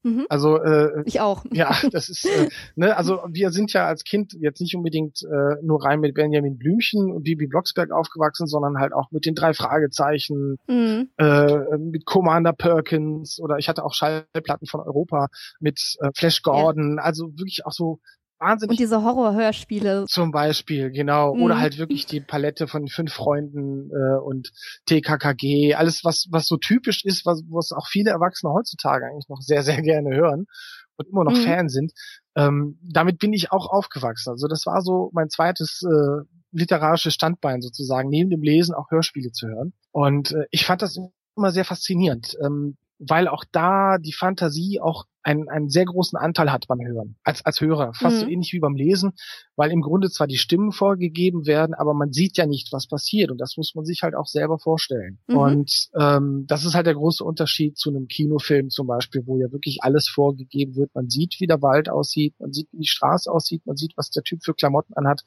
Mhm. 0.06 0.28
Also 0.30 0.62
äh, 0.62 1.02
ich 1.06 1.20
auch. 1.20 1.44
Ja, 1.52 1.76
das 1.92 2.10
ist 2.10 2.26
äh, 2.26 2.50
ne, 2.76 2.96
also 2.96 3.22
wir 3.28 3.50
sind 3.50 3.74
ja 3.74 3.88
als 3.88 4.04
Kind 4.04 4.34
jetzt 4.40 4.62
nicht 4.62 4.76
unbedingt 4.76 5.24
äh, 5.24 5.56
nur 5.64 5.84
rein 5.84 6.00
mit 6.00 6.14
Benjamin 6.14 6.58
Blümchen 6.58 7.12
und 7.12 7.24
Bibi 7.24 7.48
Blocksberg 7.48 7.92
aufgewachsen, 7.92 8.46
sondern 8.46 8.78
halt 8.78 8.94
auch 8.94 9.10
mit 9.10 9.26
den 9.26 9.34
drei 9.34 9.54
Fragezeichen, 9.54 10.58
mhm. 10.68 11.10
äh, 11.18 11.78
mit 11.80 12.06
Commander 12.06 12.54
Perkins 12.54 13.40
oder 13.40 13.58
ich 13.58 13.68
hatte 13.68 13.84
auch 13.84 13.96
Schallplatten 13.96 14.68
von 14.68 14.82
Europa 14.82 15.30
mit 15.60 15.96
äh, 16.02 16.12
Flash 16.14 16.44
Gordon, 16.44 16.98
ja. 16.98 17.04
also 17.04 17.32
wirklich 17.38 17.66
auch 17.66 17.72
so 17.72 18.00
wahnsinnig. 18.39 18.72
Und 18.72 18.80
diese 18.80 19.04
Horrorhörspiele. 19.04 20.06
Zum 20.08 20.32
Beispiel, 20.32 20.92
genau. 20.92 21.36
Mhm. 21.36 21.44
Oder 21.44 21.60
halt 21.60 21.77
wirklich 21.77 22.06
die 22.06 22.22
Palette 22.22 22.68
von 22.68 22.88
fünf 22.88 23.13
Freunden 23.13 23.89
äh, 23.92 24.20
und 24.20 24.51
TKKG, 24.86 25.75
alles 25.75 26.04
was, 26.04 26.27
was 26.32 26.48
so 26.48 26.58
typisch 26.58 27.04
ist, 27.06 27.25
was, 27.25 27.44
was 27.50 27.72
auch 27.72 27.88
viele 27.88 28.12
Erwachsene 28.12 28.54
heutzutage 28.54 29.06
eigentlich 29.06 29.30
noch 29.30 29.42
sehr, 29.42 29.63
sehr 29.63 29.82
gerne 29.82 30.15
hören 30.15 30.46
und 30.98 31.08
immer 31.10 31.24
noch 31.24 31.34
mhm. 31.38 31.44
Fan 31.44 31.70
sind. 31.70 31.94
Ähm, 32.36 32.80
damit 32.82 33.20
bin 33.20 33.34
ich 33.34 33.51
auch 33.51 33.70
aufgewachsen. 33.70 34.32
Also 34.32 34.48
das 34.48 34.65
war 34.65 34.82
so 34.82 35.10
mein 35.13 35.30
zweites 35.30 35.82
äh, 35.84 36.24
literarisches 36.51 37.13
Standbein 37.13 37.62
sozusagen, 37.62 38.10
neben 38.10 38.30
dem 38.30 38.42
Lesen 38.42 38.75
auch 38.75 38.89
Hörspiele 38.92 39.32
zu 39.32 39.48
hören. 39.48 39.74
Und 39.92 40.32
äh, 40.32 40.46
ich 40.51 40.65
fand 40.65 40.82
das 40.82 40.98
immer 41.36 41.51
sehr 41.51 41.65
faszinierend, 41.65 42.38
ähm, 42.44 42.77
weil 42.98 43.27
auch 43.27 43.44
da 43.51 43.98
die 43.98 44.13
Fantasie 44.13 44.80
auch 44.82 45.06
einen, 45.25 45.50
einen 45.50 45.70
sehr 45.70 45.86
großen 45.86 46.17
Anteil 46.17 46.51
hat 46.51 46.67
beim 46.67 46.79
Hören, 46.79 47.15
als, 47.24 47.44
als 47.46 47.60
Hörer, 47.60 47.94
fast 47.94 48.17
mhm. 48.17 48.20
so 48.22 48.27
ähnlich 48.27 48.53
wie 48.53 48.60
beim 48.60 48.75
Lesen, 48.75 49.13
weil 49.55 49.72
im 49.72 49.82
Grunde 49.82 50.10
zwar 50.10 50.27
die 50.27 50.38
Stimmen 50.38 50.72
vorgegeben 50.72 51.48
werden, 51.48 51.74
aber 51.74 51.94
man 51.96 52.13
sieht 52.13 52.38
ja 52.38 52.46
nicht, 52.46 52.72
was 52.72 52.88
passiert 52.88 53.32
und 53.32 53.39
das 53.39 53.58
muss 53.58 53.74
man 53.74 53.86
sich 53.86 54.03
halt 54.03 54.15
auch 54.15 54.27
selber 54.27 54.60
vorstellen. 54.60 55.17
Mhm. 55.27 55.38
Und 55.38 55.89
ähm, 56.00 56.46
das 56.48 56.63
ist 56.63 56.75
halt 56.75 56.86
der 56.86 56.94
große 56.94 57.24
Unterschied 57.24 57.75
zu 57.77 57.89
einem 57.89 58.08
Kinofilm 58.08 58.70
zum 58.70 58.86
Beispiel, 58.86 59.24
wo 59.25 59.38
ja 59.39 59.51
wirklich 59.51 59.79
alles 59.82 60.08
vorgegeben 60.08 60.75
wird. 60.75 60.94
Man 60.94 61.10
sieht, 61.10 61.38
wie 61.39 61.48
der 61.48 61.62
Wald 61.63 61.89
aussieht, 61.89 62.36
man 62.39 62.53
sieht, 62.53 62.67
wie 62.72 62.82
die 62.82 62.88
Straße 62.88 63.32
aussieht, 63.32 63.65
man 63.65 63.77
sieht, 63.77 63.94
was 63.98 64.12
der 64.12 64.24
Typ 64.24 64.44
für 64.44 64.53
Klamotten 64.53 64.94
anhat. 64.94 65.22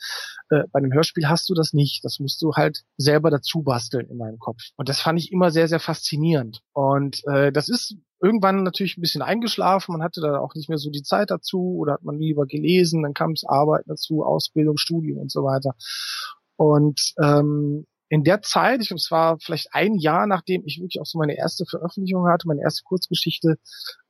Äh, 0.51 0.63
bei 0.71 0.79
einem 0.79 0.93
Hörspiel 0.93 1.29
hast 1.29 1.51
du 1.51 1.55
das 1.55 1.73
nicht. 1.73 2.05
Das 2.05 2.21
musst 2.21 2.41
du 2.41 2.53
halt 2.55 2.85
selber 2.97 3.31
dazu 3.31 3.63
basteln 3.63 4.09
in 4.09 4.19
deinem 4.19 4.39
Kopf. 4.39 4.61
Und 4.77 4.89
das 4.89 5.01
fand 5.01 5.19
ich 5.19 5.33
immer 5.33 5.51
sehr, 5.51 5.67
sehr 5.67 5.81
faszinierend. 5.81 6.61
Und 6.73 7.23
äh, 7.27 7.51
das 7.51 7.69
ist 7.69 7.97
irgendwann 8.21 8.63
natürlich 8.63 8.97
ein 8.97 9.01
bisschen 9.01 9.23
eingeschlafen, 9.23 9.93
man 9.93 10.03
hatte 10.03 10.21
da 10.21 10.39
auch 10.39 10.55
nicht 10.55 10.69
mehr 10.69 10.79
so 10.79 10.91
die 10.91 11.03
Zeit 11.03 11.31
dazu 11.31 11.77
oder 11.79 11.95
hat 11.95 12.03
man 12.03 12.19
lieber 12.19 12.47
gelesen, 12.47 13.03
dann 13.03 13.15
kam 13.15 13.33
es 13.33 13.45
Arbeiten 13.45 13.89
dazu, 13.89 14.25
Ausbildung, 14.25 14.77
Studium 14.77 15.19
und 15.19 15.31
so 15.31 15.45
weiter. 15.45 15.75
Und 16.57 17.15
ähm, 17.23 17.87
in 18.09 18.25
der 18.25 18.43
Zeit, 18.43 18.81
ich 18.81 18.89
glaube, 18.89 18.99
es 18.99 19.11
war 19.11 19.39
vielleicht 19.39 19.75
ein 19.75 19.95
Jahr, 19.95 20.27
nachdem 20.27 20.65
ich 20.65 20.79
wirklich 20.81 21.01
auch 21.01 21.07
so 21.07 21.19
meine 21.19 21.37
erste 21.37 21.67
Veröffentlichung 21.67 22.27
hatte, 22.27 22.49
meine 22.49 22.63
erste 22.63 22.83
Kurzgeschichte 22.85 23.59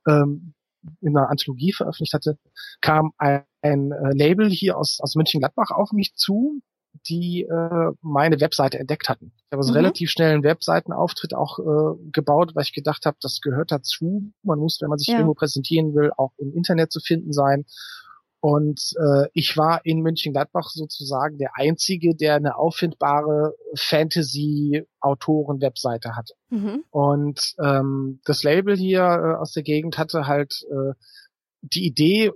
ähm, 0.07 0.53
in 1.01 1.15
einer 1.15 1.29
Anthologie 1.29 1.73
veröffentlicht 1.73 2.13
hatte, 2.13 2.37
kam 2.81 3.11
ein, 3.17 3.43
ein 3.61 3.91
äh, 3.91 4.13
Label 4.13 4.49
hier 4.49 4.77
aus, 4.77 4.99
aus 5.01 5.15
München-Gladbach 5.15 5.71
auf 5.71 5.91
mich 5.91 6.15
zu, 6.15 6.61
die 7.07 7.43
äh, 7.43 7.91
meine 8.01 8.39
Webseite 8.39 8.79
entdeckt 8.79 9.09
hatten. 9.09 9.31
Ich 9.35 9.51
habe 9.51 9.61
also 9.61 9.71
mhm. 9.71 9.77
relativ 9.77 10.09
schnell 10.09 10.33
einen 10.33 10.43
Webseitenauftritt 10.43 11.33
auch 11.33 11.59
äh, 11.59 11.95
gebaut, 12.11 12.55
weil 12.55 12.63
ich 12.63 12.73
gedacht 12.73 13.05
habe, 13.05 13.17
das 13.21 13.41
gehört 13.41 13.71
dazu. 13.71 14.31
Man 14.43 14.59
muss, 14.59 14.79
wenn 14.81 14.89
man 14.89 14.97
sich 14.97 15.07
ja. 15.07 15.15
irgendwo 15.15 15.33
präsentieren 15.33 15.95
will, 15.95 16.11
auch 16.17 16.31
im 16.37 16.53
Internet 16.53 16.91
zu 16.91 16.99
finden 16.99 17.33
sein. 17.33 17.65
Und 18.41 18.93
äh, 18.97 19.27
ich 19.33 19.57
war 19.57 19.85
in 19.85 19.99
München-Gladbach 19.99 20.69
sozusagen 20.69 21.37
der 21.37 21.51
Einzige, 21.55 22.15
der 22.15 22.35
eine 22.35 22.55
auffindbare 22.55 23.53
Fantasy-Autoren-Webseite 23.75 26.15
hatte. 26.15 26.35
Mhm. 26.49 26.85
Und 26.89 27.55
ähm, 27.61 28.21
das 28.23 28.43
Label 28.43 28.77
hier 28.77 29.01
äh, 29.01 29.35
aus 29.35 29.51
der 29.51 29.63
Gegend 29.63 29.97
hatte 29.97 30.25
halt 30.25 30.65
äh, 30.71 30.93
die 31.61 31.85
Idee, 31.85 32.31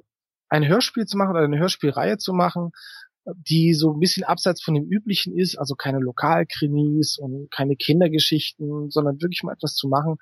ein 0.50 0.68
Hörspiel 0.68 1.06
zu 1.06 1.16
machen 1.18 1.32
oder 1.32 1.46
eine 1.46 1.58
Hörspielreihe 1.58 2.18
zu 2.18 2.34
machen, 2.34 2.74
die 3.26 3.74
so 3.74 3.94
ein 3.94 4.00
bisschen 4.00 4.24
abseits 4.24 4.62
von 4.62 4.74
dem 4.74 4.86
Üblichen 4.86 5.38
ist, 5.38 5.58
also 5.58 5.76
keine 5.76 6.00
Lokalkrimis 6.00 7.18
und 7.18 7.50
keine 7.52 7.76
Kindergeschichten, 7.76 8.90
sondern 8.90 9.22
wirklich 9.22 9.44
mal 9.44 9.54
etwas 9.54 9.76
zu 9.76 9.88
machen, 9.88 10.18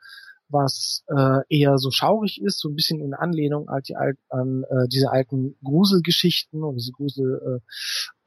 was 0.50 1.04
äh, 1.08 1.40
eher 1.50 1.78
so 1.78 1.92
schaurig 1.92 2.42
ist, 2.42 2.60
so 2.60 2.70
ein 2.70 2.76
bisschen 2.76 3.00
in 3.00 3.14
Anlehnung 3.14 3.70
an, 3.70 3.82
die 3.88 3.96
Al 3.96 4.16
an 4.30 4.64
äh, 4.70 4.88
diese 4.88 5.12
alten 5.12 5.56
Gruselgeschichten 5.64 6.64
oder 6.64 6.78
diese 6.78 6.92
Grusel 6.92 7.62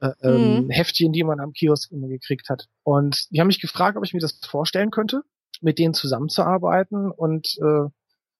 äh, 0.01 0.07
äh, 0.07 0.13
ähm, 0.23 0.65
mhm. 0.65 0.69
Heftchen, 0.71 1.13
die 1.13 1.23
man 1.23 1.39
am 1.39 1.53
Kiosk 1.53 1.91
immer 1.91 2.07
gekriegt 2.07 2.49
hat. 2.49 2.67
Und 2.83 3.27
die 3.29 3.39
haben 3.39 3.47
mich 3.47 3.61
gefragt, 3.61 3.97
ob 3.97 4.03
ich 4.03 4.13
mir 4.13 4.19
das 4.19 4.39
vorstellen 4.43 4.91
könnte, 4.91 5.21
mit 5.61 5.79
denen 5.79 5.93
zusammenzuarbeiten 5.93 7.11
und 7.11 7.57
äh, 7.61 7.89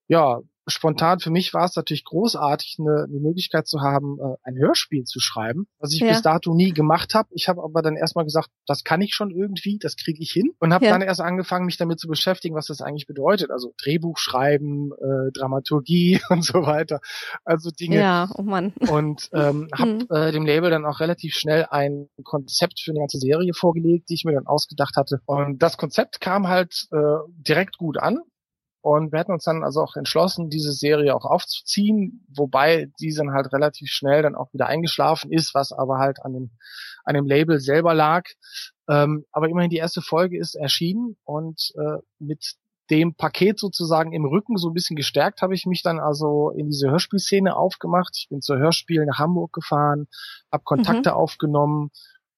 ja, 0.08 0.42
spontan 0.68 1.20
für 1.20 1.30
mich 1.30 1.54
war 1.54 1.66
es 1.66 1.76
natürlich 1.76 2.06
großartig, 2.06 2.78
eine, 2.80 3.04
eine 3.04 3.20
Möglichkeit 3.20 3.68
zu 3.68 3.82
haben, 3.82 4.18
äh, 4.20 4.36
ein 4.44 4.58
Hörspiel 4.58 5.04
zu 5.04 5.20
schreiben, 5.20 5.68
was 5.80 5.94
ich 5.94 6.00
ja. 6.00 6.10
bis 6.10 6.22
dato 6.22 6.54
nie 6.54 6.72
gemacht 6.72 7.14
habe. 7.14 7.30
Ich 7.32 7.48
habe 7.48 7.64
aber 7.64 7.82
dann 7.82 7.96
erstmal 7.96 8.26
gesagt, 8.26 8.50
das 8.66 8.84
kann 8.84 9.02
ich 9.02 9.14
schon 9.14 9.32
irgendwie, 9.32 9.78
das 9.80 9.96
kriege 9.96 10.22
ich 10.22 10.32
hin 10.32 10.52
und 10.60 10.74
habe 10.74 10.86
ja. 10.86 10.92
dann 10.92 11.02
erst 11.02 11.22
angefangen, 11.22 11.66
mich 11.66 11.78
damit 11.78 12.00
zu 12.00 12.08
beschäftigen, 12.08 12.56
was 12.56 12.68
das 12.68 12.82
eigentlich 12.82 13.08
bedeutet. 13.08 13.52
Also 13.52 13.74
Drehbuch 13.82 14.18
schreiben, 14.18 14.92
äh, 14.94 15.32
Dramaturgie 15.32 16.20
und 16.30 16.44
so 16.44 16.66
weiter. 16.66 17.00
Also 17.44 17.70
Dinge. 17.70 17.98
Ja, 17.98 18.30
oh 18.36 18.44
Mann. 18.44 18.74
Und 18.90 19.30
ähm, 19.34 19.70
habe 19.78 19.92
mhm. 19.92 20.08
äh, 20.10 20.32
dem 20.32 20.46
Label 20.46 20.70
dann 20.70 20.86
auch 20.86 21.00
relativ 21.00 21.36
schnell 21.36 21.68
ein 21.70 22.08
Konzept 22.24 22.80
für 22.80 22.92
eine 22.92 23.00
ganze 23.00 23.20
Serie 23.20 23.54
vorgelegt, 23.54 24.10
die 24.10 24.16
ich 24.16 24.26
mir 24.26 24.34
dann 24.34 24.48
ausgedacht 24.48 24.96
hatte. 24.96 25.22
Und 25.26 25.62
das 25.62 25.78
Konzept 25.78 26.22
kam 26.22 26.48
halt 26.48 26.88
äh, 26.92 26.98
direkt 27.28 27.78
gut 27.78 27.98
an. 27.98 28.20
Und 28.86 29.12
wir 29.12 29.18
hatten 29.18 29.32
uns 29.32 29.46
dann 29.46 29.64
also 29.64 29.82
auch 29.82 29.96
entschlossen, 29.96 30.52
diese 30.52 30.72
Serie 30.72 31.16
auch 31.16 31.26
aufzuziehen, 31.26 32.24
wobei 32.30 32.92
diese 33.00 33.24
dann 33.24 33.34
halt 33.34 33.52
relativ 33.52 33.90
schnell 33.90 34.22
dann 34.22 34.36
auch 34.36 34.54
wieder 34.54 34.68
eingeschlafen 34.68 35.32
ist, 35.32 35.56
was 35.56 35.72
aber 35.72 35.98
halt 35.98 36.24
an 36.24 36.34
dem, 36.34 36.52
an 37.04 37.16
dem 37.16 37.26
Label 37.26 37.60
selber 37.60 37.96
lag. 37.96 38.26
Ähm, 38.88 39.26
aber 39.32 39.50
immerhin 39.50 39.72
die 39.72 39.78
erste 39.78 40.04
Folge 40.04 40.38
ist 40.38 40.54
erschienen 40.54 41.18
und 41.24 41.74
äh, 41.80 41.98
mit 42.20 42.58
dem 42.92 43.16
Paket 43.16 43.58
sozusagen 43.58 44.14
im 44.14 44.26
Rücken 44.26 44.56
so 44.56 44.70
ein 44.70 44.76
bisschen 44.76 44.96
gestärkt 44.96 45.42
habe 45.42 45.56
ich 45.56 45.66
mich 45.66 45.82
dann 45.82 46.00
also 46.00 46.52
in 46.52 46.70
diese 46.70 46.92
Hörspielszene 46.92 47.56
aufgemacht. 47.56 48.16
Ich 48.20 48.30
bin 48.30 48.44
zur 48.44 48.60
Hörspiel 48.60 49.04
nach 49.08 49.18
Hamburg 49.18 49.52
gefahren, 49.52 50.06
habe 50.52 50.64
Kontakte 50.64 51.10
mhm. 51.10 51.16
aufgenommen 51.16 51.90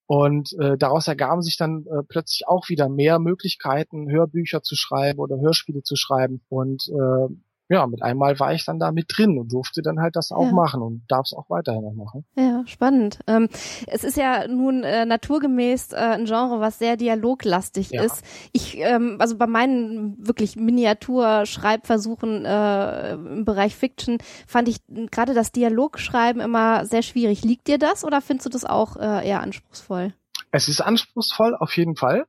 und 0.07 0.53
äh, 0.59 0.77
daraus 0.77 1.07
ergaben 1.07 1.41
sich 1.41 1.57
dann 1.57 1.85
äh, 1.85 2.01
plötzlich 2.07 2.47
auch 2.47 2.69
wieder 2.69 2.87
mehr 2.87 3.19
Möglichkeiten, 3.19 4.09
Hörbücher 4.09 4.63
zu 4.63 4.75
schreiben 4.75 5.19
oder 5.19 5.37
Hörspiele 5.37 5.83
zu 5.83 5.97
schreiben. 5.97 6.41
Und 6.47 6.87
äh, 6.87 7.33
ja, 7.69 7.85
mit 7.85 8.01
einmal 8.01 8.39
war 8.39 8.53
ich 8.53 8.65
dann 8.65 8.79
da 8.79 8.91
mit 8.91 9.07
drin 9.09 9.37
und 9.37 9.51
durfte 9.51 9.81
dann 9.81 9.99
halt 9.99 10.15
das 10.15 10.31
auch 10.31 10.45
ja. 10.45 10.51
machen 10.51 10.81
und 10.81 11.03
darf 11.09 11.25
es 11.25 11.33
auch 11.33 11.49
weiterhin 11.49 11.83
noch 11.83 11.93
machen. 11.93 12.25
Ja, 12.37 12.63
spannend. 12.65 13.19
Ähm, 13.27 13.49
es 13.87 14.03
ist 14.05 14.15
ja 14.15 14.47
nun 14.47 14.83
äh, 14.83 15.05
naturgemäß 15.05 15.91
äh, 15.91 15.97
ein 15.97 16.25
Genre, 16.25 16.61
was 16.61 16.79
sehr 16.79 16.95
dialoglastig 16.95 17.91
ja. 17.91 18.03
ist. 18.03 18.23
Ich, 18.53 18.77
ähm, 18.77 19.17
also 19.19 19.37
bei 19.37 19.47
meinen 19.47 20.15
wirklich 20.25 20.55
Miniatur-Schreibversuchen 20.55 22.45
äh, 22.45 23.13
im 23.13 23.43
Bereich 23.43 23.75
Fiction 23.75 24.19
fand 24.47 24.69
ich 24.69 24.77
gerade 25.11 25.33
das 25.33 25.51
Dialogschreiben 25.51 26.41
immer 26.41 26.85
sehr 26.85 27.01
schwierig. 27.01 27.43
Liegt 27.43 27.67
dir 27.67 27.77
das 27.77 28.05
oder 28.05 28.21
findest 28.21 28.45
du 28.45 28.49
das 28.49 28.63
auch 28.63 28.95
äh, 28.95 29.27
eher 29.27 29.41
anspruchsvoll? 29.41 30.13
Es 30.51 30.69
ist 30.69 30.79
anspruchsvoll, 30.79 31.55
auf 31.55 31.75
jeden 31.75 31.97
Fall. 31.97 32.25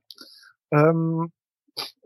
Ähm, 0.71 1.31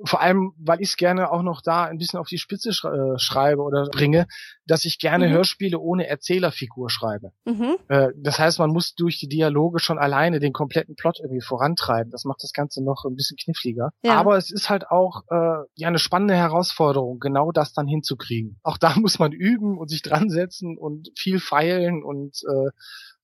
vor 0.05 0.21
allem, 0.21 0.53
weil 0.57 0.81
ich 0.81 0.89
es 0.89 0.97
gerne 0.97 1.31
auch 1.31 1.43
noch 1.43 1.61
da 1.61 1.85
ein 1.85 1.97
bisschen 1.97 2.19
auf 2.19 2.27
die 2.27 2.37
Spitze 2.37 2.73
sch 2.73 2.85
äh, 2.85 3.17
schreibe 3.17 3.61
oder 3.61 3.87
bringe, 3.91 4.27
dass 4.65 4.85
ich 4.85 4.99
gerne 4.99 5.27
mhm. 5.27 5.33
Hörspiele 5.33 5.79
ohne 5.79 6.07
Erzählerfigur 6.07 6.89
schreibe. 6.89 7.31
Mhm. 7.45 7.77
Äh, 7.87 8.09
das 8.17 8.39
heißt, 8.39 8.59
man 8.59 8.71
muss 8.71 8.95
durch 8.95 9.19
die 9.19 9.27
Dialoge 9.27 9.79
schon 9.79 9.97
alleine 9.97 10.39
den 10.39 10.53
kompletten 10.53 10.95
Plot 10.95 11.19
irgendwie 11.19 11.41
vorantreiben. 11.41 12.11
Das 12.11 12.25
macht 12.25 12.43
das 12.43 12.53
Ganze 12.53 12.83
noch 12.83 13.05
ein 13.05 13.15
bisschen 13.15 13.37
kniffliger. 13.37 13.91
Ja. 14.03 14.15
Aber 14.15 14.37
es 14.37 14.51
ist 14.51 14.69
halt 14.69 14.87
auch 14.89 15.23
äh, 15.29 15.65
ja 15.75 15.87
eine 15.87 15.99
spannende 15.99 16.35
Herausforderung, 16.35 17.19
genau 17.19 17.51
das 17.51 17.73
dann 17.73 17.87
hinzukriegen. 17.87 18.59
Auch 18.63 18.77
da 18.77 18.95
muss 18.99 19.19
man 19.19 19.31
üben 19.31 19.77
und 19.77 19.89
sich 19.89 20.01
dran 20.01 20.29
setzen 20.29 20.77
und 20.77 21.11
viel 21.17 21.39
feilen 21.39 22.03
und 22.03 22.41
äh, 22.43 22.71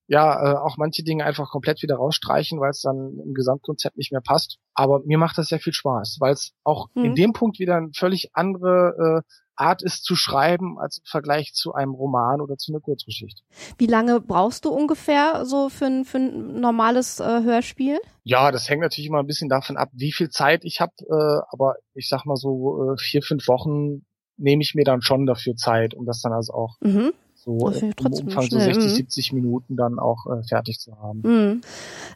ja, 0.10 0.54
äh, 0.54 0.56
auch 0.58 0.78
manche 0.78 1.04
Dinge 1.04 1.24
einfach 1.24 1.52
komplett 1.52 1.84
wieder 1.84 1.96
rausstreichen, 1.96 2.60
weil 2.60 2.72
es 2.72 2.82
dann 2.82 3.20
im 3.24 3.36
Gesamtkonzept 3.36 3.96
nicht 3.96 4.12
mehr 4.12 4.22
passt. 4.22 4.58
Aber 4.74 5.02
mir 5.06 5.20
macht 5.20 5.38
das 5.38 5.50
sehr 5.50 5.60
viel 5.60 5.74
Spaß, 5.74 6.18
weil 6.20 6.34
es 6.34 6.54
auch 6.64 6.88
mhm. 6.96 7.06
in 7.06 7.16
dem 7.16 7.34
Punkt 7.34 7.60
wieder 7.60 7.78
eine 7.78 7.92
völlig 7.96 8.32
andere 8.34 9.24
äh, 9.24 9.32
Art 9.56 9.84
ist 9.84 10.06
zu 10.06 10.16
schreiben 10.16 10.80
als 10.80 10.98
im 10.98 11.04
Vergleich 11.06 11.54
zu 11.54 11.74
einem 11.74 11.94
Roman 11.94 12.42
oder 12.42 12.56
zu 12.56 12.72
einer 12.72 12.80
Kurzgeschichte. 12.80 13.44
Wie 13.78 13.86
lange 13.86 14.20
brauchst 14.20 14.66
du 14.66 14.70
ungefähr 14.70 15.46
so 15.46 15.70
für 15.70 15.86
ein, 15.86 16.06
für 16.06 16.18
ein 16.18 16.60
normales 16.60 17.20
äh, 17.20 17.44
Hörspiel? 17.44 18.00
Ja, 18.24 18.52
das 18.52 18.68
hängt 18.68 18.82
natürlich 18.82 19.10
immer 19.10 19.20
ein 19.20 19.28
bisschen 19.28 19.50
davon 19.50 19.78
ab, 19.78 19.90
wie 19.94 20.12
viel 20.12 20.30
Zeit 20.30 20.64
ich 20.64 20.82
habe. 20.82 20.94
Äh, 21.08 21.42
aber 21.52 21.76
ich 21.94 22.10
sag 22.10 22.26
mal 22.26 22.38
so 22.38 22.94
äh, 22.94 22.98
vier, 22.98 23.22
fünf 23.22 23.48
Wochen 23.48 24.06
nehme 24.38 24.64
ich 24.64 24.74
mir 24.74 24.86
dann 24.86 25.04
schon 25.04 25.28
dafür 25.28 25.56
Zeit, 25.56 25.94
um 25.94 26.06
das 26.06 26.22
dann 26.22 26.34
also 26.34 26.54
auch 26.54 26.78
mhm 26.80 27.12
so 27.44 27.70
im 27.70 27.94
Umfang 28.12 28.44
schnell. 28.44 28.74
so 28.74 28.80
60, 28.80 28.84
mhm. 28.84 28.96
70 28.96 29.34
Minuten 29.34 29.76
dann 29.76 30.00
auch 30.00 30.26
äh, 30.28 30.44
fertig 30.44 30.80
zu 30.80 30.98
haben. 30.98 31.22
Mhm. 31.24 31.62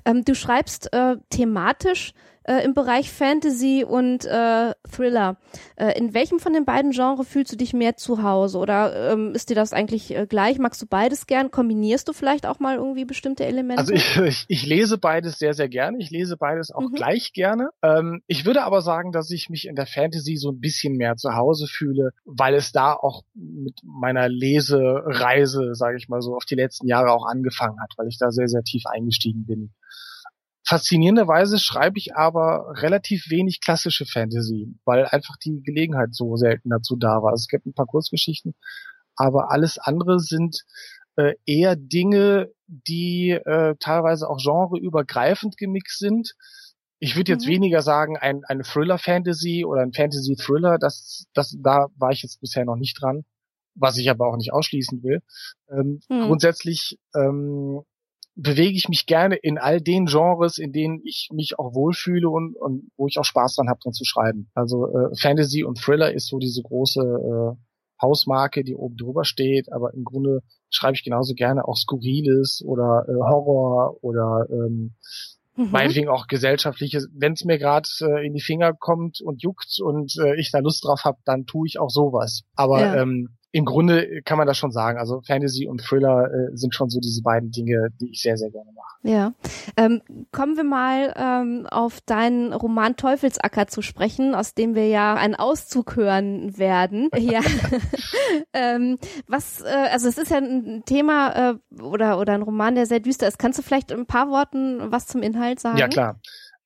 Ähm, 0.05 0.25
du 0.25 0.35
schreibst 0.35 0.91
äh, 0.93 1.17
thematisch 1.29 2.13
äh, 2.43 2.63
im 2.63 2.73
Bereich 2.73 3.11
Fantasy 3.11 3.85
und 3.87 4.25
äh, 4.25 4.73
Thriller. 4.89 5.37
Äh, 5.75 5.97
in 5.97 6.13
welchem 6.13 6.39
von 6.39 6.53
den 6.53 6.65
beiden 6.65 6.91
Genres 6.91 7.27
fühlst 7.27 7.51
du 7.51 7.55
dich 7.55 7.73
mehr 7.73 7.95
zu 7.95 8.23
Hause? 8.23 8.57
Oder 8.57 9.11
ähm, 9.11 9.33
ist 9.33 9.49
dir 9.49 9.55
das 9.55 9.73
eigentlich 9.73 10.15
äh, 10.15 10.25
gleich? 10.27 10.59
Magst 10.59 10.81
du 10.81 10.85
beides 10.85 11.27
gern? 11.27 11.51
Kombinierst 11.51 12.07
du 12.07 12.13
vielleicht 12.13 12.45
auch 12.45 12.59
mal 12.59 12.77
irgendwie 12.77 13.05
bestimmte 13.05 13.45
Elemente? 13.45 13.79
Also 13.79 13.93
ich, 13.93 14.17
ich, 14.19 14.45
ich 14.47 14.65
lese 14.65 14.97
beides 14.97 15.39
sehr, 15.39 15.53
sehr 15.53 15.69
gerne. 15.69 15.97
Ich 15.99 16.11
lese 16.11 16.37
beides 16.37 16.71
auch 16.71 16.89
mhm. 16.89 16.95
gleich 16.95 17.33
gerne. 17.33 17.69
Ähm, 17.81 18.21
ich 18.27 18.45
würde 18.45 18.63
aber 18.63 18.81
sagen, 18.81 19.11
dass 19.11 19.31
ich 19.31 19.49
mich 19.49 19.67
in 19.67 19.75
der 19.75 19.87
Fantasy 19.87 20.37
so 20.37 20.51
ein 20.51 20.59
bisschen 20.59 20.97
mehr 20.97 21.15
zu 21.15 21.35
Hause 21.35 21.67
fühle, 21.67 22.11
weil 22.25 22.55
es 22.55 22.71
da 22.71 22.93
auch 22.93 23.23
mit 23.33 23.79
meiner 23.83 24.29
Lesereise, 24.29 25.75
sage 25.75 25.97
ich 25.97 26.09
mal 26.09 26.21
so, 26.21 26.35
auf 26.35 26.45
die 26.45 26.55
letzten 26.55 26.87
Jahre 26.87 27.11
auch 27.11 27.25
angefangen 27.25 27.79
hat, 27.81 27.93
weil 27.97 28.07
ich 28.07 28.17
da 28.17 28.31
sehr, 28.31 28.47
sehr 28.47 28.63
tief 28.63 28.83
eingestiegen 28.85 29.45
bin. 29.45 29.73
Faszinierenderweise 30.73 31.59
schreibe 31.59 31.99
ich 31.99 32.15
aber 32.15 32.73
relativ 32.81 33.29
wenig 33.29 33.61
klassische 33.61 34.07
Fantasy, 34.07 34.73
weil 34.85 35.05
einfach 35.05 35.37
die 35.37 35.61
Gelegenheit 35.61 36.15
so 36.15 36.35
selten 36.35 36.69
dazu 36.71 36.95
da 36.95 37.21
war. 37.21 37.29
Also 37.29 37.43
es 37.43 37.47
gibt 37.47 37.67
ein 37.67 37.75
paar 37.75 37.85
Kurzgeschichten, 37.85 38.55
aber 39.15 39.51
alles 39.51 39.77
andere 39.77 40.19
sind 40.19 40.63
äh, 41.15 41.35
eher 41.45 41.75
Dinge, 41.75 42.49
die 42.65 43.29
äh, 43.29 43.75
teilweise 43.79 44.27
auch 44.27 44.39
genreübergreifend 44.43 45.57
gemixt 45.57 45.99
sind. 45.99 46.33
Ich 46.97 47.15
würde 47.15 47.33
jetzt 47.33 47.45
mhm. 47.45 47.51
weniger 47.51 47.83
sagen, 47.83 48.17
ein, 48.17 48.41
eine 48.45 48.63
Thriller-Fantasy 48.63 49.65
oder 49.65 49.83
ein 49.83 49.93
Fantasy-Thriller, 49.93 50.79
das, 50.79 51.27
das, 51.35 51.55
da 51.61 51.89
war 51.97 52.09
ich 52.09 52.23
jetzt 52.23 52.41
bisher 52.41 52.65
noch 52.65 52.77
nicht 52.77 52.99
dran, 52.99 53.25
was 53.75 53.97
ich 53.97 54.09
aber 54.09 54.27
auch 54.27 54.37
nicht 54.37 54.53
ausschließen 54.53 55.03
will. 55.03 55.21
Ähm, 55.69 55.99
mhm. 56.09 56.21
Grundsätzlich 56.21 56.97
ähm, 57.15 57.83
bewege 58.35 58.75
ich 58.75 58.89
mich 58.89 59.05
gerne 59.05 59.35
in 59.35 59.57
all 59.57 59.79
den 59.79 60.05
Genres, 60.05 60.57
in 60.57 60.71
denen 60.71 61.01
ich 61.03 61.29
mich 61.31 61.59
auch 61.59 61.75
wohlfühle 61.75 62.29
und, 62.29 62.55
und 62.55 62.91
wo 62.97 63.07
ich 63.07 63.17
auch 63.19 63.25
Spaß 63.25 63.55
dran 63.55 63.69
habe, 63.69 63.79
dran 63.81 63.93
zu 63.93 64.05
schreiben. 64.05 64.49
Also 64.55 64.87
äh, 64.87 65.15
Fantasy 65.15 65.63
und 65.63 65.79
Thriller 65.79 66.11
ist 66.11 66.27
so 66.27 66.39
diese 66.39 66.63
große 66.63 67.01
äh, 67.01 67.55
Hausmarke, 68.01 68.63
die 68.63 68.75
oben 68.75 68.97
drüber 68.97 69.23
steht, 69.23 69.71
aber 69.71 69.93
im 69.93 70.03
Grunde 70.03 70.41
schreibe 70.69 70.95
ich 70.95 71.03
genauso 71.03 71.35
gerne 71.35 71.67
auch 71.67 71.77
Skurriles 71.77 72.63
oder 72.65 73.05
äh, 73.07 73.13
Horror 73.13 73.97
oder 74.01 74.47
ähm, 74.49 74.95
mhm. 75.55 75.71
meinetwegen 75.71 76.09
auch 76.09 76.27
gesellschaftliches. 76.27 77.07
Wenn 77.13 77.33
es 77.33 77.45
mir 77.45 77.59
gerade 77.59 77.87
äh, 78.01 78.25
in 78.25 78.33
die 78.33 78.41
Finger 78.41 78.73
kommt 78.73 79.21
und 79.21 79.43
juckt 79.43 79.79
und 79.79 80.17
äh, 80.17 80.39
ich 80.39 80.51
da 80.51 80.59
Lust 80.59 80.83
drauf 80.85 81.03
habe, 81.05 81.19
dann 81.25 81.45
tue 81.45 81.67
ich 81.67 81.79
auch 81.79 81.89
sowas. 81.89 82.41
Aber 82.55 82.81
ja. 82.81 83.01
ähm, 83.01 83.37
im 83.53 83.65
Grunde 83.65 84.23
kann 84.25 84.39
man 84.39 84.47
das 84.47 84.57
schon 84.57 84.71
sagen. 84.71 84.97
Also 84.97 85.21
Fantasy 85.21 85.67
und 85.67 85.79
Thriller 85.79 86.25
äh, 86.25 86.57
sind 86.57 86.73
schon 86.73 86.89
so 86.89 86.99
diese 86.99 87.21
beiden 87.21 87.51
Dinge, 87.51 87.89
die 88.01 88.09
ich 88.09 88.21
sehr, 88.23 88.35
sehr 88.35 88.49
gerne 88.49 88.71
mache. 88.73 88.93
Ja. 89.03 89.33
Ähm, 89.77 90.01
kommen 90.31 90.57
wir 90.57 90.63
mal 90.63 91.13
ähm, 91.15 91.67
auf 91.69 92.01
deinen 92.01 92.51
Roman 92.51 92.95
Teufelsacker 92.95 93.67
zu 93.67 93.83
sprechen, 93.83 94.33
aus 94.33 94.55
dem 94.55 94.73
wir 94.73 94.87
ja 94.87 95.13
einen 95.13 95.35
Auszug 95.35 95.95
hören 95.95 96.57
werden. 96.57 97.09
Ja. 97.23 97.39
ähm, 98.53 98.97
was, 99.27 99.61
äh, 99.61 99.87
also 99.91 100.09
es 100.09 100.17
ist 100.17 100.29
ja 100.29 100.37
ein 100.37 100.83
Thema 100.85 101.51
äh, 101.51 101.81
oder, 101.81 102.19
oder 102.19 102.33
ein 102.33 102.41
Roman, 102.41 102.75
der 102.75 102.85
sehr 102.85 102.99
düster 102.99 103.27
ist. 103.27 103.39
Kannst 103.39 103.59
du 103.59 103.63
vielleicht 103.63 103.91
in 103.91 103.99
ein 103.99 104.05
paar 104.05 104.29
Worten 104.29 104.91
was 104.91 105.07
zum 105.07 105.23
Inhalt 105.23 105.59
sagen? 105.59 105.77
Ja, 105.77 105.87
klar. 105.87 106.19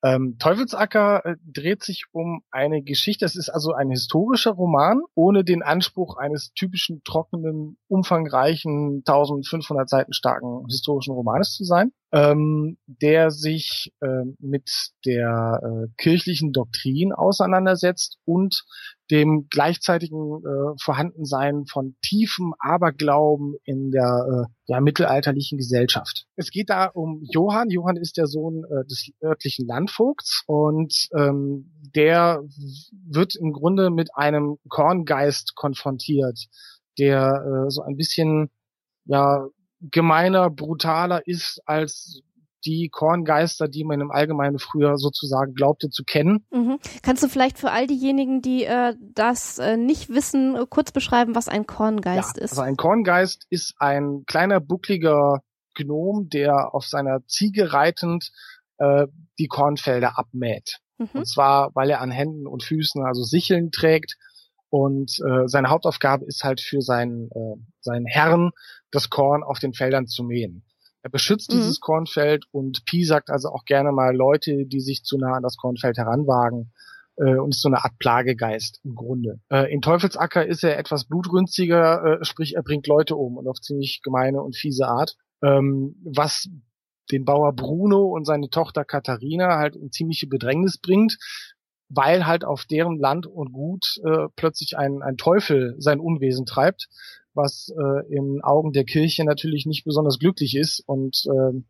Ähm, 0.07 0.37
Teufelsacker 0.39 1.25
äh, 1.25 1.35
dreht 1.43 1.83
sich 1.83 2.05
um 2.11 2.41
eine 2.49 2.81
Geschichte. 2.81 3.25
Es 3.25 3.35
ist 3.35 3.49
also 3.49 3.73
ein 3.73 3.89
historischer 3.89 4.51
Roman, 4.51 5.01
ohne 5.15 5.43
den 5.43 5.63
Anspruch 5.63 6.15
eines 6.15 6.53
typischen 6.53 7.03
trockenen, 7.03 7.77
umfangreichen, 7.87 9.03
1500 9.05 9.89
Seiten 9.89 10.13
starken 10.13 10.65
historischen 10.69 11.13
Romanes 11.13 11.55
zu 11.55 11.65
sein, 11.65 11.91
ähm, 12.11 12.77
der 12.85 13.31
sich 13.31 13.91
äh, 14.01 14.23
mit 14.39 14.69
der 15.05 15.59
äh, 15.61 15.87
kirchlichen 15.97 16.53
Doktrin 16.53 17.11
auseinandersetzt 17.11 18.17
und 18.23 18.63
dem 19.11 19.47
gleichzeitigen 19.49 20.41
äh, 20.43 20.75
Vorhandensein 20.81 21.65
von 21.65 21.95
tiefem 22.01 22.53
Aberglauben 22.59 23.55
in 23.63 23.91
der 23.91 24.47
äh, 24.47 24.51
ja, 24.67 24.79
mittelalterlichen 24.79 25.57
Gesellschaft. 25.57 26.25
Es 26.35 26.51
geht 26.51 26.69
da 26.69 26.85
um 26.85 27.23
Johann. 27.29 27.69
Johann 27.69 27.97
ist 27.97 28.17
der 28.17 28.27
Sohn 28.27 28.63
äh, 28.65 28.85
des 28.85 29.11
örtlichen 29.23 29.67
Landvogts 29.67 30.43
und 30.45 31.09
ähm, 31.13 31.71
der 31.95 32.41
wird 33.05 33.35
im 33.35 33.51
Grunde 33.51 33.89
mit 33.89 34.15
einem 34.15 34.57
Korngeist 34.69 35.55
konfrontiert, 35.55 36.47
der 36.97 37.65
äh, 37.67 37.69
so 37.69 37.81
ein 37.81 37.95
bisschen 37.95 38.49
ja 39.05 39.47
gemeiner, 39.79 40.49
brutaler 40.49 41.25
ist 41.27 41.61
als 41.65 42.21
die 42.65 42.89
Korngeister, 42.89 43.67
die 43.67 43.83
man 43.83 44.01
im 44.01 44.11
Allgemeinen 44.11 44.59
früher 44.59 44.97
sozusagen 44.97 45.53
glaubte 45.53 45.89
zu 45.89 46.03
kennen. 46.03 46.45
Mhm. 46.51 46.79
Kannst 47.01 47.23
du 47.23 47.29
vielleicht 47.29 47.57
für 47.57 47.71
all 47.71 47.87
diejenigen, 47.87 48.41
die 48.41 48.65
äh, 48.65 48.95
das 48.99 49.57
äh, 49.59 49.77
nicht 49.77 50.09
wissen, 50.09 50.55
äh, 50.55 50.65
kurz 50.69 50.91
beschreiben, 50.91 51.35
was 51.35 51.47
ein 51.47 51.65
Korngeist 51.65 52.37
ja, 52.37 52.43
ist? 52.43 52.51
Also 52.51 52.63
ein 52.63 52.75
Korngeist 52.75 53.45
ist 53.49 53.75
ein 53.79 54.23
kleiner, 54.25 54.59
buckliger 54.59 55.41
Gnom, 55.75 56.29
der 56.29 56.73
auf 56.73 56.85
seiner 56.85 57.25
Ziege 57.27 57.71
reitend 57.73 58.31
äh, 58.79 59.07
die 59.39 59.47
Kornfelder 59.47 60.17
abmäht. 60.17 60.79
Mhm. 60.97 61.09
Und 61.13 61.27
zwar, 61.27 61.71
weil 61.73 61.89
er 61.89 62.01
an 62.01 62.11
Händen 62.11 62.47
und 62.47 62.63
Füßen 62.63 63.03
also 63.05 63.23
Sicheln 63.23 63.71
trägt 63.71 64.17
und 64.69 65.19
äh, 65.19 65.47
seine 65.47 65.69
Hauptaufgabe 65.69 66.25
ist 66.25 66.43
halt 66.43 66.61
für 66.61 66.81
seinen, 66.81 67.29
äh, 67.31 67.55
seinen 67.79 68.05
Herrn 68.05 68.51
das 68.91 69.09
Korn 69.09 69.43
auf 69.43 69.59
den 69.59 69.73
Feldern 69.73 70.07
zu 70.07 70.23
mähen. 70.23 70.63
Er 71.03 71.09
beschützt 71.09 71.51
mhm. 71.51 71.57
dieses 71.57 71.79
Kornfeld 71.79 72.45
und 72.51 72.83
Pi 72.85 73.05
sagt 73.05 73.29
also 73.29 73.49
auch 73.49 73.65
gerne 73.65 73.91
mal 73.91 74.15
Leute, 74.15 74.65
die 74.65 74.81
sich 74.81 75.03
zu 75.03 75.17
nah 75.17 75.35
an 75.35 75.43
das 75.43 75.55
Kornfeld 75.55 75.97
heranwagen 75.97 76.73
äh, 77.17 77.35
und 77.35 77.51
ist 77.51 77.61
so 77.61 77.69
eine 77.69 77.83
Art 77.83 77.97
Plagegeist 77.99 78.81
im 78.83 78.95
Grunde. 78.95 79.39
Äh, 79.49 79.71
in 79.71 79.81
Teufelsacker 79.81 80.45
ist 80.45 80.63
er 80.63 80.77
etwas 80.77 81.05
blutrünstiger, 81.05 82.19
äh, 82.19 82.25
sprich 82.25 82.55
er 82.55 82.63
bringt 82.63 82.87
Leute 82.87 83.15
um 83.15 83.37
und 83.37 83.47
auf 83.47 83.61
ziemlich 83.61 84.01
gemeine 84.03 84.41
und 84.41 84.55
fiese 84.55 84.87
Art, 84.87 85.15
ähm, 85.41 85.95
was 86.03 86.49
den 87.11 87.23
Bauer 87.23 87.53
Bruno 87.53 88.03
und 88.07 88.25
seine 88.25 88.49
Tochter 88.49 88.83
Katharina 88.83 89.57
halt 89.57 89.75
in 89.75 89.91
ziemliche 89.91 90.27
Bedrängnis 90.27 90.77
bringt, 90.77 91.17
weil 91.89 92.25
halt 92.25 92.43
auf 92.43 92.65
deren 92.65 92.97
Land 92.97 93.27
und 93.27 93.53
Gut 93.53 93.99
äh, 94.03 94.27
plötzlich 94.35 94.77
ein, 94.77 95.01
ein 95.01 95.17
Teufel 95.17 95.75
sein 95.77 95.99
Unwesen 95.99 96.45
treibt 96.45 96.87
was 97.37 97.69
äh, 97.69 98.13
in 98.13 98.41
Augen 98.43 98.73
der 98.73 98.83
Kirche 98.83 99.23
natürlich 99.23 99.65
nicht 99.65 99.85
besonders 99.85 100.19
glücklich 100.19 100.57
ist 100.57 100.83
und 100.85 101.23
äh, 101.27 101.61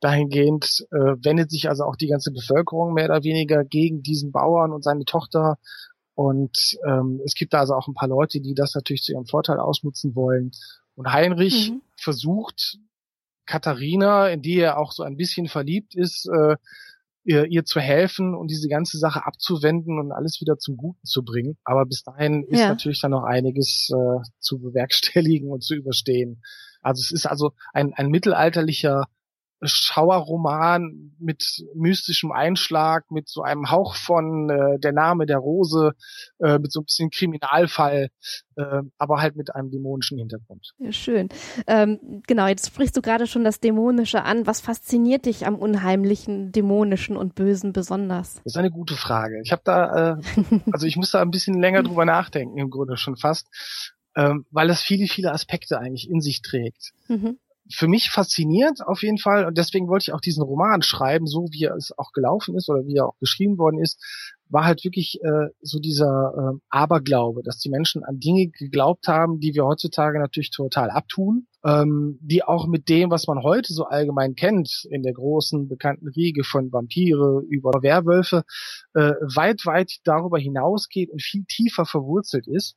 dahingehend 0.00 0.86
äh, 0.92 1.16
wendet 1.22 1.50
sich 1.50 1.68
also 1.68 1.84
auch 1.84 1.96
die 1.96 2.06
ganze 2.06 2.32
Bevölkerung 2.32 2.94
mehr 2.94 3.06
oder 3.06 3.24
weniger 3.24 3.64
gegen 3.64 4.02
diesen 4.02 4.32
Bauern 4.32 4.72
und 4.72 4.82
seine 4.82 5.04
Tochter 5.04 5.58
und 6.14 6.78
ähm, 6.86 7.20
es 7.26 7.34
gibt 7.34 7.52
da 7.52 7.60
also 7.60 7.74
auch 7.74 7.88
ein 7.88 7.94
paar 7.94 8.08
Leute, 8.08 8.40
die 8.40 8.54
das 8.54 8.74
natürlich 8.74 9.02
zu 9.02 9.12
ihrem 9.12 9.26
Vorteil 9.26 9.58
ausnutzen 9.58 10.14
wollen 10.14 10.52
und 10.94 11.12
Heinrich 11.12 11.72
mhm. 11.72 11.82
versucht 11.96 12.78
Katharina, 13.44 14.28
in 14.28 14.42
die 14.42 14.58
er 14.58 14.78
auch 14.78 14.92
so 14.92 15.02
ein 15.02 15.16
bisschen 15.16 15.46
verliebt 15.48 15.94
ist, 15.94 16.26
äh, 16.26 16.56
ihr, 17.26 17.46
ihr 17.46 17.64
zu 17.64 17.80
helfen 17.80 18.34
und 18.34 18.50
diese 18.50 18.68
ganze 18.68 18.98
Sache 18.98 19.26
abzuwenden 19.26 19.98
und 19.98 20.12
alles 20.12 20.40
wieder 20.40 20.58
zum 20.58 20.76
Guten 20.76 21.04
zu 21.04 21.24
bringen. 21.24 21.58
Aber 21.64 21.84
bis 21.84 22.02
dahin 22.02 22.44
ist 22.44 22.60
ja. 22.60 22.68
natürlich 22.68 23.00
dann 23.00 23.10
noch 23.10 23.24
einiges 23.24 23.90
äh, 23.90 24.22
zu 24.38 24.58
bewerkstelligen 24.58 25.50
und 25.50 25.62
zu 25.62 25.74
überstehen. 25.74 26.42
Also 26.80 27.00
es 27.00 27.10
ist 27.10 27.26
also 27.26 27.52
ein, 27.72 27.92
ein 27.94 28.08
mittelalterlicher 28.08 29.06
Schauerroman 29.62 31.14
mit 31.18 31.64
mystischem 31.74 32.30
Einschlag, 32.30 33.10
mit 33.10 33.28
so 33.28 33.42
einem 33.42 33.70
Hauch 33.70 33.94
von 33.94 34.50
äh, 34.50 34.78
der 34.78 34.92
Name 34.92 35.24
der 35.24 35.38
Rose, 35.38 35.92
äh, 36.40 36.58
mit 36.58 36.72
so 36.72 36.80
ein 36.80 36.84
bisschen 36.84 37.10
Kriminalfall, 37.10 38.10
äh, 38.56 38.82
aber 38.98 39.20
halt 39.20 39.36
mit 39.36 39.54
einem 39.54 39.70
dämonischen 39.70 40.18
Hintergrund. 40.18 40.72
Ja, 40.78 40.92
schön. 40.92 41.28
Ähm, 41.66 42.22
genau, 42.26 42.46
jetzt 42.46 42.66
sprichst 42.66 42.96
du 42.96 43.02
gerade 43.02 43.26
schon 43.26 43.44
das 43.44 43.60
Dämonische 43.60 44.22
an. 44.24 44.46
Was 44.46 44.60
fasziniert 44.60 45.24
dich 45.24 45.46
am 45.46 45.56
Unheimlichen, 45.56 46.52
Dämonischen 46.52 47.16
und 47.16 47.34
Bösen 47.34 47.72
besonders? 47.72 48.34
Das 48.34 48.46
ist 48.46 48.58
eine 48.58 48.70
gute 48.70 48.94
Frage. 48.94 49.40
Ich 49.42 49.52
habe 49.52 49.62
da, 49.64 50.12
äh, 50.12 50.16
also 50.70 50.86
ich 50.86 50.96
muss 50.96 51.12
da 51.12 51.22
ein 51.22 51.30
bisschen 51.30 51.58
länger 51.60 51.82
drüber 51.82 52.04
nachdenken, 52.04 52.58
im 52.58 52.70
Grunde 52.70 52.98
schon 52.98 53.16
fast, 53.16 53.46
ähm, 54.16 54.44
weil 54.50 54.68
es 54.68 54.82
viele, 54.82 55.06
viele 55.06 55.32
Aspekte 55.32 55.78
eigentlich 55.78 56.10
in 56.10 56.20
sich 56.20 56.42
trägt. 56.42 56.92
Mhm 57.08 57.38
für 57.70 57.88
mich 57.88 58.10
fasziniert 58.10 58.80
auf 58.86 59.02
jeden 59.02 59.18
Fall. 59.18 59.44
Und 59.46 59.58
deswegen 59.58 59.88
wollte 59.88 60.04
ich 60.04 60.12
auch 60.12 60.20
diesen 60.20 60.42
Roman 60.42 60.82
schreiben, 60.82 61.26
so 61.26 61.48
wie 61.50 61.64
es 61.64 61.96
auch 61.96 62.12
gelaufen 62.12 62.56
ist 62.56 62.68
oder 62.68 62.86
wie 62.86 62.96
er 62.96 63.06
auch 63.06 63.18
geschrieben 63.18 63.58
worden 63.58 63.80
ist, 63.80 64.00
war 64.48 64.64
halt 64.64 64.84
wirklich 64.84 65.18
äh, 65.22 65.48
so 65.60 65.78
dieser 65.78 66.32
äh, 66.54 66.58
Aberglaube, 66.70 67.42
dass 67.42 67.58
die 67.58 67.68
Menschen 67.68 68.04
an 68.04 68.20
Dinge 68.20 68.48
geglaubt 68.48 69.08
haben, 69.08 69.40
die 69.40 69.54
wir 69.54 69.64
heutzutage 69.64 70.20
natürlich 70.20 70.50
total 70.50 70.90
abtun, 70.90 71.48
ähm, 71.64 72.18
die 72.20 72.44
auch 72.44 72.68
mit 72.68 72.88
dem, 72.88 73.10
was 73.10 73.26
man 73.26 73.42
heute 73.42 73.72
so 73.72 73.84
allgemein 73.84 74.36
kennt, 74.36 74.86
in 74.88 75.02
der 75.02 75.14
großen 75.14 75.68
bekannten 75.68 76.08
Riege 76.08 76.44
von 76.44 76.72
Vampire 76.72 77.42
über 77.48 77.82
Werwölfe, 77.82 78.44
äh, 78.94 79.14
weit, 79.34 79.66
weit 79.66 79.96
darüber 80.04 80.38
hinausgeht 80.38 81.10
und 81.10 81.22
viel 81.22 81.44
tiefer 81.48 81.84
verwurzelt 81.84 82.46
ist 82.46 82.76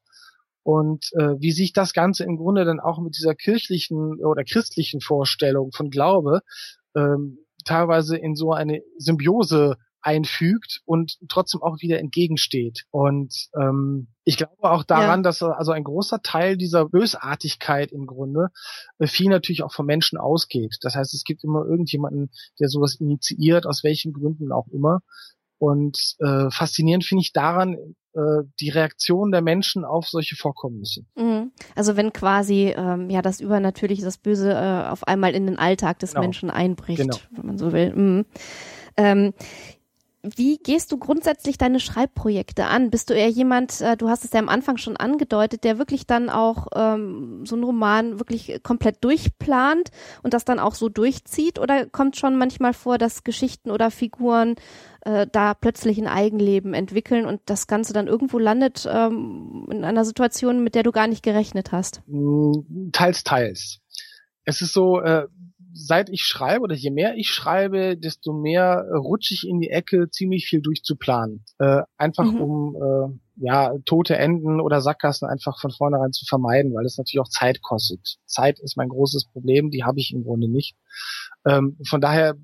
und 0.64 1.06
äh, 1.14 1.36
wie 1.40 1.52
sich 1.52 1.74
das 1.74 1.94
Ganze 1.94 2.24
im 2.24 2.38
Grunde 2.38 2.66
dann 2.66 2.80
auch 2.80 3.00
mit 3.00 3.18
dieser 3.18 3.36
kirchlichen 3.36 4.24
oder 4.24 4.44
christlichen 4.44 5.02
Vorstellung 5.02 5.72
von 5.72 5.90
Glaube 5.90 6.42
ähm, 6.96 7.40
teilweise 7.66 8.18
in 8.18 8.36
so 8.36 8.54
eine 8.54 8.82
Symbiose 8.98 9.78
einfügt 10.02 10.82
und 10.86 11.18
trotzdem 11.28 11.62
auch 11.62 11.82
wieder 11.82 12.00
entgegensteht. 12.00 12.84
Und 12.92 13.50
ähm, 13.56 14.08
ich 14.24 14.38
glaube 14.38 14.56
auch 14.60 14.84
daran, 14.84 15.20
ja. 15.20 15.24
dass 15.24 15.44
also 15.44 15.72
ein 15.72 15.84
großer 15.84 16.22
Teil 16.22 16.58
dieser 16.58 16.86
Bösartigkeit 16.86 17.92
im 17.92 18.06
Grunde 18.06 18.48
äh, 19.00 19.08
viel 19.08 19.30
natürlich 19.30 19.64
auch 19.64 19.74
vom 19.74 19.86
Menschen 19.86 20.18
ausgeht. 20.18 20.78
Das 20.82 20.96
heißt, 20.96 21.14
es 21.14 21.24
gibt 21.24 21.44
immer 21.44 21.66
irgendjemanden, 21.66 22.32
der 22.60 22.70
sowas 22.70 22.96
initiiert, 23.00 23.66
aus 23.66 23.84
welchen 23.84 24.14
Gründen 24.14 24.52
auch 24.52 24.68
immer. 24.68 25.02
Und 25.60 26.16
äh, 26.20 26.50
faszinierend 26.50 27.04
finde 27.04 27.22
ich 27.22 27.34
daran 27.34 27.76
äh, 28.14 28.44
die 28.60 28.70
Reaktion 28.70 29.32
der 29.32 29.42
Menschen 29.42 29.86
auf 29.86 30.08
solche 30.08 30.36
Vorkommnisse. 30.36 31.02
Mhm. 31.16 31.52
Also 31.76 31.96
wenn 31.96 32.12
quasi 32.14 32.74
ähm, 32.76 33.10
ja 33.10 33.22
das 33.22 33.40
Übernatürliche, 33.40 34.04
das 34.04 34.18
Böse 34.18 34.52
äh, 34.52 34.90
auf 34.90 35.08
einmal 35.08 35.36
in 35.36 35.46
den 35.46 35.60
Alltag 35.60 36.00
des 36.00 36.12
genau. 36.12 36.22
Menschen 36.22 36.50
einbricht, 36.50 37.02
genau. 37.02 37.18
wenn 37.32 37.46
man 37.46 37.58
so 37.58 37.72
will. 37.72 37.94
Mhm. 37.96 38.26
Ähm, 38.98 39.34
wie 40.22 40.58
gehst 40.58 40.92
du 40.92 40.98
grundsätzlich 40.98 41.58
deine 41.58 41.80
Schreibprojekte 41.80 42.66
an? 42.66 42.90
Bist 42.90 43.10
du 43.10 43.14
eher 43.14 43.30
jemand, 43.30 43.80
äh, 43.80 43.96
du 43.96 44.10
hast 44.10 44.26
es 44.26 44.34
ja 44.34 44.40
am 44.40 44.50
Anfang 44.50 44.78
schon 44.78 44.98
angedeutet, 44.98 45.64
der 45.64 45.78
wirklich 45.78 46.08
dann 46.08 46.30
auch 46.30 46.68
ähm, 46.76 47.46
so 47.46 47.56
einen 47.56 47.64
Roman 47.64 48.20
wirklich 48.20 48.62
komplett 48.62 49.04
durchplant 49.04 49.92
und 50.22 50.34
das 50.34 50.44
dann 50.44 50.60
auch 50.60 50.76
so 50.76 50.90
durchzieht? 50.90 51.58
Oder 51.58 51.86
kommt 51.86 52.18
schon 52.18 52.38
manchmal 52.38 52.74
vor, 52.74 52.98
dass 52.98 53.24
Geschichten 53.24 53.72
oder 53.72 53.92
Figuren 53.92 54.56
äh, 55.02 55.26
da 55.32 55.54
plötzlich 55.54 55.98
ein 55.98 56.08
Eigenleben 56.08 56.74
entwickeln 56.74 57.26
und 57.26 57.42
das 57.46 57.68
Ganze 57.68 57.94
dann 57.94 58.08
irgendwo 58.08 58.40
landet 58.40 58.88
ähm, 58.92 59.68
in 59.72 59.86
einer 59.86 60.04
Situation, 60.04 60.64
mit 60.64 60.76
der 60.76 60.84
du 60.84 60.92
gar 60.92 61.08
nicht 61.08 61.24
gerechnet 61.24 61.72
hast? 61.72 62.02
Mm, 62.08 62.92
teils, 62.92 63.24
teils. 63.24 63.80
Es 64.44 64.62
ist 64.62 64.74
so, 64.74 65.00
äh, 65.00 65.28
seit 65.80 66.10
ich 66.10 66.22
schreibe 66.22 66.64
oder 66.64 66.76
je 66.76 66.92
mehr 66.92 67.16
ich 67.16 67.30
schreibe, 67.30 67.98
desto 67.98 68.34
mehr 68.34 68.86
äh, 68.92 68.98
rutsche 68.98 69.34
ich 69.34 69.48
in 69.48 69.60
die 69.60 69.70
Ecke, 69.70 70.10
ziemlich 70.10 70.46
viel 70.48 70.62
durchzuplanen. 70.62 71.46
Äh, 71.58 71.84
einfach 71.98 72.26
mhm. 72.26 72.42
um 72.42 72.76
äh, 72.76 73.44
ja 73.46 73.74
tote 73.86 74.18
Enden 74.18 74.60
oder 74.60 74.82
Sackgassen 74.82 75.28
einfach 75.28 75.60
von 75.60 75.72
vornherein 75.72 76.12
zu 76.12 76.26
vermeiden, 76.26 76.74
weil 76.74 76.86
es 76.86 76.98
natürlich 76.98 77.22
auch 77.22 77.30
Zeit 77.30 77.62
kostet. 77.62 78.18
Zeit 78.26 78.60
ist 78.60 78.78
mein 78.78 78.90
großes 78.90 79.26
Problem, 79.32 79.72
die 79.72 79.84
habe 79.84 80.00
ich 80.00 80.14
im 80.14 80.24
Grunde 80.24 80.50
nicht. 80.50 80.76
Ähm, 81.48 81.78
von 81.88 82.02
daher 82.02 82.36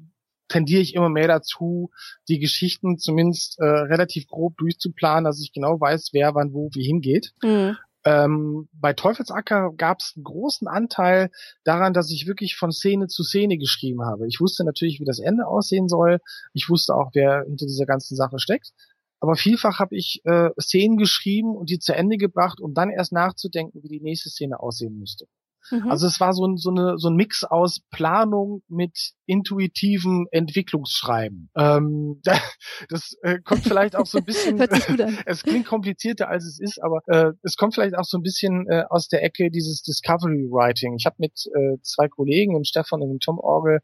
tendiere 0.47 0.81
ich 0.81 0.93
immer 0.93 1.09
mehr 1.09 1.27
dazu, 1.27 1.91
die 2.29 2.39
Geschichten 2.39 2.97
zumindest 2.97 3.59
äh, 3.59 3.65
relativ 3.65 4.27
grob 4.27 4.57
durchzuplanen, 4.57 5.25
dass 5.25 5.41
ich 5.41 5.51
genau 5.51 5.79
weiß, 5.79 6.09
wer 6.13 6.35
wann 6.35 6.53
wo 6.53 6.69
wie 6.73 6.85
hingeht. 6.85 7.33
Mhm. 7.43 7.77
Ähm, 8.05 8.69
bei 8.73 8.93
Teufelsacker 8.93 9.73
gab 9.75 9.99
es 9.99 10.13
einen 10.15 10.23
großen 10.23 10.67
Anteil 10.67 11.31
daran, 11.63 11.93
dass 11.93 12.11
ich 12.11 12.27
wirklich 12.27 12.55
von 12.55 12.71
Szene 12.71 13.07
zu 13.07 13.23
Szene 13.23 13.57
geschrieben 13.57 14.03
habe. 14.05 14.27
Ich 14.27 14.39
wusste 14.39 14.63
natürlich, 14.63 14.99
wie 14.99 15.05
das 15.05 15.19
Ende 15.19 15.47
aussehen 15.47 15.89
soll. 15.89 16.19
Ich 16.53 16.69
wusste 16.69 16.93
auch, 16.93 17.09
wer 17.13 17.43
hinter 17.45 17.65
dieser 17.65 17.87
ganzen 17.87 18.15
Sache 18.15 18.37
steckt. 18.37 18.73
Aber 19.19 19.35
vielfach 19.35 19.79
habe 19.79 19.95
ich 19.95 20.21
äh, 20.25 20.51
Szenen 20.61 20.97
geschrieben 20.97 21.55
und 21.55 21.71
die 21.71 21.79
zu 21.79 21.95
Ende 21.95 22.17
gebracht, 22.17 22.59
um 22.61 22.75
dann 22.75 22.91
erst 22.91 23.11
nachzudenken, 23.11 23.81
wie 23.81 23.87
die 23.87 24.01
nächste 24.01 24.29
Szene 24.29 24.59
aussehen 24.59 24.99
müsste. 24.99 25.25
Mhm. 25.71 25.89
Also 25.89 26.07
es 26.07 26.19
war 26.19 26.33
so 26.33 26.45
ein, 26.45 26.57
so, 26.57 26.69
eine, 26.69 26.97
so 26.97 27.09
ein 27.09 27.15
Mix 27.15 27.43
aus 27.43 27.81
Planung 27.91 28.61
mit 28.67 29.13
intuitivem 29.25 30.27
Entwicklungsschreiben. 30.31 31.49
Ähm, 31.55 32.21
das 32.89 33.15
äh, 33.21 33.39
kommt 33.43 33.63
vielleicht 33.63 33.95
auch 33.95 34.05
so 34.05 34.19
ein 34.19 34.25
bisschen, 34.25 34.59
es 35.25 35.43
klingt 35.43 35.65
komplizierter 35.65 36.29
als 36.29 36.45
es 36.45 36.59
ist, 36.59 36.81
aber 36.81 36.99
äh, 37.07 37.31
es 37.43 37.55
kommt 37.55 37.75
vielleicht 37.75 37.95
auch 37.95 38.05
so 38.05 38.17
ein 38.17 38.23
bisschen 38.23 38.67
äh, 38.69 38.83
aus 38.89 39.07
der 39.07 39.23
Ecke 39.23 39.49
dieses 39.49 39.81
Discovery 39.81 40.47
Writing. 40.49 40.95
Ich 40.97 41.05
habe 41.05 41.15
mit 41.19 41.33
äh, 41.53 41.77
zwei 41.81 42.07
Kollegen, 42.07 42.53
dem 42.53 42.63
Stefan 42.63 43.01
und 43.01 43.09
dem 43.09 43.19
Tom 43.19 43.39
Orgel, 43.39 43.79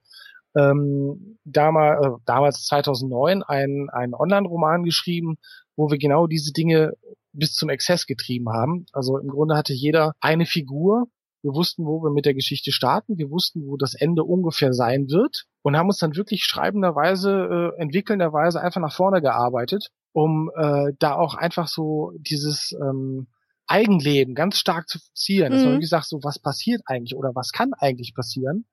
ähm, 0.55 1.37
damals, 1.45 2.05
äh, 2.05 2.09
damals 2.25 2.65
2009 2.65 3.43
einen, 3.43 3.89
einen 3.89 4.13
Online-Roman 4.13 4.83
geschrieben, 4.83 5.37
wo 5.75 5.89
wir 5.89 5.97
genau 5.97 6.27
diese 6.27 6.51
Dinge 6.51 6.93
bis 7.33 7.53
zum 7.53 7.69
Exzess 7.69 8.05
getrieben 8.05 8.49
haben. 8.49 8.85
Also 8.91 9.17
im 9.17 9.29
Grunde 9.29 9.55
hatte 9.55 9.73
jeder 9.73 10.13
eine 10.19 10.45
Figur. 10.45 11.05
Wir 11.41 11.53
wussten, 11.53 11.85
wo 11.85 12.03
wir 12.03 12.11
mit 12.11 12.25
der 12.25 12.33
Geschichte 12.33 12.71
starten. 12.71 13.17
Wir 13.17 13.29
wussten, 13.29 13.65
wo 13.65 13.77
das 13.77 13.93
Ende 13.93 14.23
ungefähr 14.23 14.73
sein 14.73 15.09
wird 15.09 15.45
und 15.63 15.75
haben 15.75 15.87
uns 15.87 15.97
dann 15.97 16.15
wirklich 16.15 16.43
schreibenderweise, 16.43 17.73
äh, 17.77 17.81
entwickelnderweise 17.81 18.61
einfach 18.61 18.81
nach 18.81 18.93
vorne 18.93 19.21
gearbeitet, 19.21 19.89
um 20.13 20.51
äh, 20.55 20.93
da 20.99 21.15
auch 21.15 21.35
einfach 21.35 21.67
so 21.67 22.13
dieses 22.17 22.73
ähm, 22.73 23.27
Eigenleben 23.67 24.35
ganz 24.35 24.57
stark 24.57 24.87
zu 24.87 24.99
ziehen. 25.13 25.47
Mhm. 25.47 25.51
Dass 25.51 25.63
man 25.63 25.73
wirklich 25.73 25.89
sagt, 25.89 26.07
so 26.07 26.19
was 26.23 26.39
passiert 26.39 26.81
eigentlich 26.85 27.15
oder 27.15 27.31
was 27.33 27.51
kann 27.51 27.71
eigentlich 27.73 28.13
passieren 28.13 28.65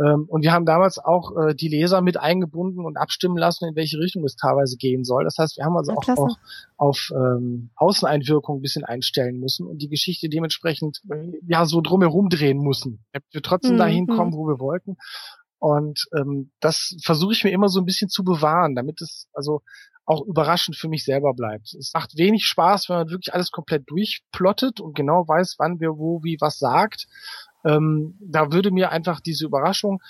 ähm, 0.00 0.24
und 0.28 0.42
wir 0.42 0.52
haben 0.52 0.64
damals 0.64 0.98
auch 0.98 1.36
äh, 1.36 1.54
die 1.54 1.68
Leser 1.68 2.00
mit 2.00 2.16
eingebunden 2.16 2.84
und 2.84 2.96
abstimmen 2.96 3.36
lassen, 3.36 3.66
in 3.68 3.76
welche 3.76 3.98
Richtung 3.98 4.24
es 4.24 4.36
teilweise 4.36 4.76
gehen 4.76 5.04
soll. 5.04 5.24
Das 5.24 5.36
heißt, 5.38 5.58
wir 5.58 5.64
haben 5.64 5.76
also 5.76 5.92
ja, 5.92 5.98
auch, 5.98 6.08
auch, 6.18 6.36
auf 6.76 7.10
ähm, 7.14 7.70
Außeneinwirkung 7.76 8.58
ein 8.58 8.62
bisschen 8.62 8.84
einstellen 8.84 9.38
müssen 9.40 9.66
und 9.66 9.82
die 9.82 9.88
Geschichte 9.88 10.28
dementsprechend 10.28 11.00
äh, 11.10 11.32
ja 11.46 11.66
so 11.66 11.80
drumherum 11.82 12.30
drehen 12.30 12.62
müssen, 12.62 13.04
damit 13.12 13.26
wir 13.32 13.42
trotzdem 13.42 13.74
mhm. 13.74 13.78
dahin 13.78 14.06
kommen, 14.06 14.32
wo 14.32 14.46
wir 14.46 14.58
wollten. 14.58 14.96
Und 15.58 16.06
ähm, 16.16 16.50
das 16.60 16.96
versuche 17.02 17.32
ich 17.32 17.44
mir 17.44 17.50
immer 17.50 17.68
so 17.68 17.80
ein 17.80 17.84
bisschen 17.84 18.08
zu 18.08 18.24
bewahren, 18.24 18.74
damit 18.74 19.02
es 19.02 19.28
also 19.34 19.60
auch 20.06 20.26
überraschend 20.26 20.76
für 20.76 20.88
mich 20.88 21.04
selber 21.04 21.34
bleibt. 21.34 21.74
Es 21.74 21.92
macht 21.94 22.16
wenig 22.16 22.46
Spaß, 22.46 22.88
wenn 22.88 22.96
man 22.96 23.10
wirklich 23.10 23.34
alles 23.34 23.50
komplett 23.50 23.88
durchplottet 23.88 24.80
und 24.80 24.96
genau 24.96 25.28
weiß, 25.28 25.56
wann 25.58 25.78
wir 25.78 25.98
wo 25.98 26.24
wie 26.24 26.38
was 26.40 26.58
sagt. 26.58 27.06
Ähm, 27.64 28.16
da 28.20 28.52
würde 28.52 28.70
mir 28.70 28.90
einfach 28.90 29.20
diese 29.20 29.44
Überraschung 29.44 30.00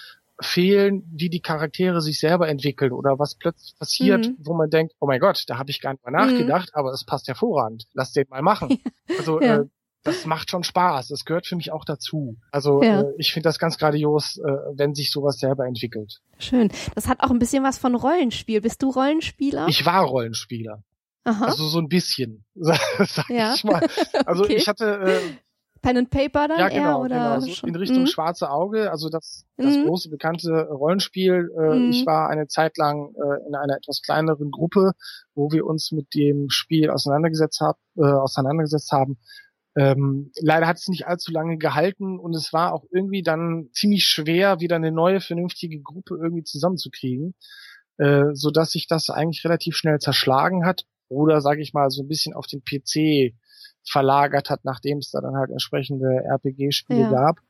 fehlen, 0.40 1.02
wie 1.12 1.28
die 1.28 1.40
Charaktere 1.40 2.00
sich 2.00 2.18
selber 2.18 2.48
entwickeln 2.48 2.92
oder 2.92 3.18
was 3.18 3.34
plötzlich 3.34 3.76
passiert, 3.78 4.26
mhm. 4.26 4.36
wo 4.38 4.54
man 4.54 4.70
denkt, 4.70 4.94
oh 4.98 5.06
mein 5.06 5.20
Gott, 5.20 5.44
da 5.46 5.58
habe 5.58 5.70
ich 5.70 5.80
gar 5.80 5.92
nicht 5.92 6.04
mal 6.04 6.10
nachgedacht, 6.10 6.70
mhm. 6.74 6.78
aber 6.78 6.92
es 6.92 7.04
passt 7.04 7.28
hervorragend. 7.28 7.84
Lass 7.92 8.12
den 8.12 8.26
mal 8.28 8.42
machen. 8.42 8.78
Also 9.18 9.40
ja. 9.40 9.56
äh, 9.58 9.64
das 10.02 10.24
macht 10.24 10.50
schon 10.50 10.62
Spaß. 10.62 11.08
Das 11.08 11.24
gehört 11.24 11.46
für 11.46 11.56
mich 11.56 11.72
auch 11.72 11.84
dazu. 11.84 12.36
Also 12.52 12.82
ja. 12.82 13.02
äh, 13.02 13.12
ich 13.18 13.32
finde 13.32 13.48
das 13.48 13.58
ganz 13.58 13.76
grandios, 13.76 14.38
äh, 14.38 14.50
wenn 14.74 14.94
sich 14.94 15.10
sowas 15.10 15.38
selber 15.38 15.66
entwickelt. 15.66 16.20
Schön. 16.38 16.70
Das 16.94 17.08
hat 17.08 17.20
auch 17.20 17.30
ein 17.30 17.38
bisschen 17.38 17.64
was 17.64 17.76
von 17.76 17.94
Rollenspiel. 17.94 18.60
Bist 18.60 18.82
du 18.82 18.90
Rollenspieler? 18.90 19.66
Ich 19.68 19.84
war 19.84 20.04
Rollenspieler. 20.04 20.82
Aha. 21.24 21.44
Also 21.44 21.66
so 21.66 21.78
ein 21.78 21.88
bisschen, 21.88 22.44
sag 22.54 23.28
ja. 23.28 23.54
ich 23.54 23.64
mal. 23.64 23.86
Also 24.24 24.44
okay. 24.44 24.54
ich 24.54 24.68
hatte 24.68 25.00
äh, 25.02 25.20
Pen 25.82 25.96
and 25.96 26.10
Paper 26.10 26.48
dann 26.48 26.58
ja, 26.58 26.68
genau, 26.68 26.80
eher 26.80 26.98
oder 26.98 27.40
genau. 27.40 27.54
So 27.54 27.66
in 27.66 27.76
Richtung 27.76 28.02
mhm. 28.02 28.06
Schwarze 28.06 28.50
Auge, 28.50 28.90
also 28.90 29.08
das, 29.08 29.46
das 29.56 29.76
mhm. 29.76 29.86
große 29.86 30.10
bekannte 30.10 30.68
Rollenspiel. 30.68 31.50
Äh, 31.58 31.74
mhm. 31.74 31.90
Ich 31.90 32.04
war 32.06 32.28
eine 32.28 32.48
Zeit 32.48 32.76
lang 32.76 33.14
äh, 33.14 33.48
in 33.48 33.54
einer 33.54 33.76
etwas 33.76 34.02
kleineren 34.02 34.50
Gruppe, 34.50 34.92
wo 35.34 35.50
wir 35.50 35.64
uns 35.66 35.90
mit 35.92 36.14
dem 36.14 36.50
Spiel 36.50 36.90
auseinandergesetzt, 36.90 37.60
hab, 37.60 37.78
äh, 37.96 38.02
auseinandergesetzt 38.02 38.92
haben. 38.92 39.18
Ähm, 39.76 40.32
leider 40.40 40.66
hat 40.66 40.78
es 40.78 40.88
nicht 40.88 41.06
allzu 41.06 41.32
lange 41.32 41.56
gehalten 41.56 42.18
und 42.18 42.34
es 42.34 42.52
war 42.52 42.74
auch 42.74 42.84
irgendwie 42.90 43.22
dann 43.22 43.68
ziemlich 43.72 44.04
schwer, 44.04 44.60
wieder 44.60 44.76
eine 44.76 44.90
neue 44.92 45.20
vernünftige 45.20 45.80
Gruppe 45.80 46.18
irgendwie 46.20 46.42
zusammenzukriegen, 46.42 47.34
äh, 47.98 48.24
so 48.32 48.50
dass 48.50 48.72
sich 48.72 48.88
das 48.88 49.10
eigentlich 49.10 49.44
relativ 49.44 49.76
schnell 49.76 49.98
zerschlagen 49.98 50.66
hat 50.66 50.84
oder 51.08 51.40
sage 51.40 51.62
ich 51.62 51.72
mal 51.72 51.90
so 51.90 52.02
ein 52.02 52.08
bisschen 52.08 52.34
auf 52.34 52.46
den 52.46 52.62
PC 52.62 53.34
verlagert 53.90 54.50
hat, 54.50 54.64
nachdem 54.64 54.98
es 54.98 55.10
da 55.10 55.20
dann 55.20 55.36
halt 55.36 55.50
entsprechende 55.50 56.06
RPG-Spiele 56.24 57.00
ja. 57.00 57.10
gab. 57.10 57.40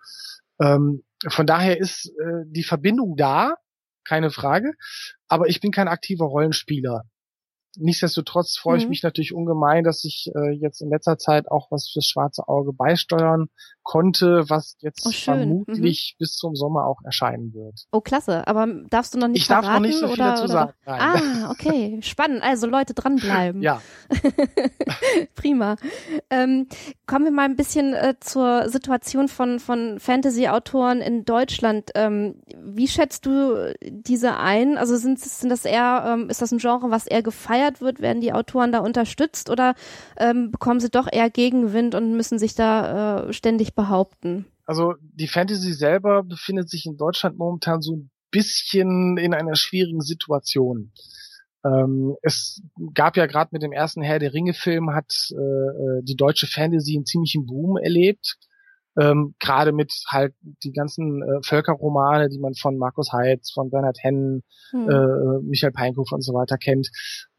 Ähm, 0.61 1.05
von 1.29 1.47
daher 1.47 1.79
ist 1.79 2.07
äh, 2.07 2.45
die 2.47 2.63
Verbindung 2.63 3.17
da, 3.17 3.57
keine 4.05 4.31
Frage, 4.31 4.73
aber 5.29 5.49
ich 5.49 5.61
bin 5.61 5.71
kein 5.71 5.89
aktiver 5.89 6.25
Rollenspieler. 6.25 7.05
Nichtsdestotrotz 7.77 8.59
freue 8.59 8.77
mhm. 8.77 8.83
ich 8.83 8.89
mich 8.89 9.03
natürlich 9.03 9.33
ungemein, 9.33 9.85
dass 9.85 10.05
ich 10.05 10.31
äh, 10.35 10.51
jetzt 10.51 10.81
in 10.81 10.91
letzter 10.91 11.19
Zeit 11.19 11.51
auch 11.51 11.71
was 11.71 11.89
fürs 11.89 12.07
schwarze 12.07 12.49
Auge 12.49 12.73
beisteuern 12.73 13.49
konnte, 13.83 14.45
was 14.49 14.77
jetzt 14.81 15.07
oh, 15.07 15.11
vermutlich 15.11 16.15
mhm. 16.15 16.19
bis 16.19 16.37
zum 16.37 16.57
Sommer 16.57 16.87
auch 16.87 17.01
erscheinen 17.05 17.55
wird. 17.55 17.87
Oh, 17.93 18.01
klasse. 18.01 18.47
Aber 18.47 18.67
darfst 18.89 19.15
du 19.15 19.19
noch 19.19 19.29
nicht 19.29 19.43
Ich 19.43 19.47
verraten, 19.47 19.67
darf 19.67 19.75
noch 19.75 19.81
nicht 19.81 19.99
so 19.99 20.07
viel 20.09 20.15
oder, 20.15 20.35
dazu 20.35 20.47
sagen. 20.49 20.73
Nein. 20.85 21.01
Ah, 21.01 21.51
okay. 21.51 21.99
Spannend. 22.03 22.43
Also 22.43 22.67
Leute 22.67 22.95
dranbleiben. 22.95 23.63
ja. 23.63 23.81
Prima. 25.35 25.77
Ähm, 26.29 26.67
kommen 27.07 27.25
wir 27.25 27.33
mal 27.33 27.45
ein 27.45 27.57
bisschen 27.57 27.95
äh, 27.95 28.15
zur 28.21 28.69
Situation 28.69 29.29
von, 29.29 29.61
von 29.61 29.99
Fantasy-Autoren 30.01 31.01
in 31.01 31.25
Deutschland. 31.25 31.91
Ähm, 31.95 32.43
wie 32.57 32.89
schätzt 32.89 33.27
du 33.27 33.75
diese 33.83 34.37
ein? 34.37 34.77
Also 34.77 34.97
sind, 34.97 35.21
sind 35.21 35.51
das 35.51 35.65
eher, 35.65 36.05
ähm, 36.07 36.31
ist 36.31 36.43
das 36.43 36.53
ein 36.53 36.59
Genre, 36.59 36.91
was 36.91 37.07
eher 37.07 37.23
gefeiert 37.23 37.60
wird? 37.81 38.01
Werden 38.01 38.21
die 38.21 38.33
Autoren 38.33 38.73
da 38.73 38.81
unterstützt 38.81 39.51
oder 39.51 39.75
ähm, 40.17 40.51
bekommen 40.51 40.81
sie 40.81 40.91
doch 40.91 41.09
eher 41.11 41.31
Gegenwind 41.31 41.95
und 41.95 42.17
müssen 42.17 42.39
sich 42.39 42.55
da 42.55 43.29
äh, 43.29 43.33
ständig 43.33 43.75
behaupten? 43.75 44.47
Also 44.67 44.95
die 45.01 45.29
Fantasy 45.29 45.73
selber 45.73 46.23
befindet 46.23 46.71
sich 46.71 46.87
in 46.87 46.97
Deutschland 46.97 47.37
momentan 47.37 47.83
so 47.83 47.97
ein 47.97 48.11
bisschen 48.31 49.17
in 49.17 49.35
einer 49.35 49.57
schwierigen 49.57 50.01
Situation. 50.01 50.93
Ähm, 51.65 52.17
es 52.23 52.63
gab 52.95 53.17
ja 53.17 53.27
gerade 53.27 53.51
mit 53.53 53.63
dem 53.63 53.73
ersten 53.73 54.03
Herr 54.03 54.19
der 54.19 54.33
Ringe-Film 54.33 54.95
hat 54.95 55.13
äh, 55.33 55.35
äh, 55.35 56.03
die 56.03 56.17
deutsche 56.17 56.47
Fantasy 56.47 56.97
einen 56.97 57.05
ziemlichen 57.05 57.47
Boom 57.47 57.77
erlebt. 57.77 58.39
Ähm, 58.99 59.35
gerade 59.39 59.73
mit 59.73 59.93
halt 60.09 60.35
die 60.43 60.73
ganzen 60.73 61.23
äh, 61.23 61.41
Völkerromane, 61.45 62.29
die 62.29 62.39
man 62.39 62.55
von 62.55 62.77
Markus 62.77 63.13
Heitz, 63.13 63.53
von 63.53 63.71
Bernhard 63.71 63.99
Hennen, 64.03 64.43
hm. 64.71 64.89
äh, 64.91 65.43
Michael 65.43 65.73
Peinkofer 65.73 66.17
und 66.17 66.23
so 66.25 66.35
weiter 66.35 66.59
kennt. 66.59 66.91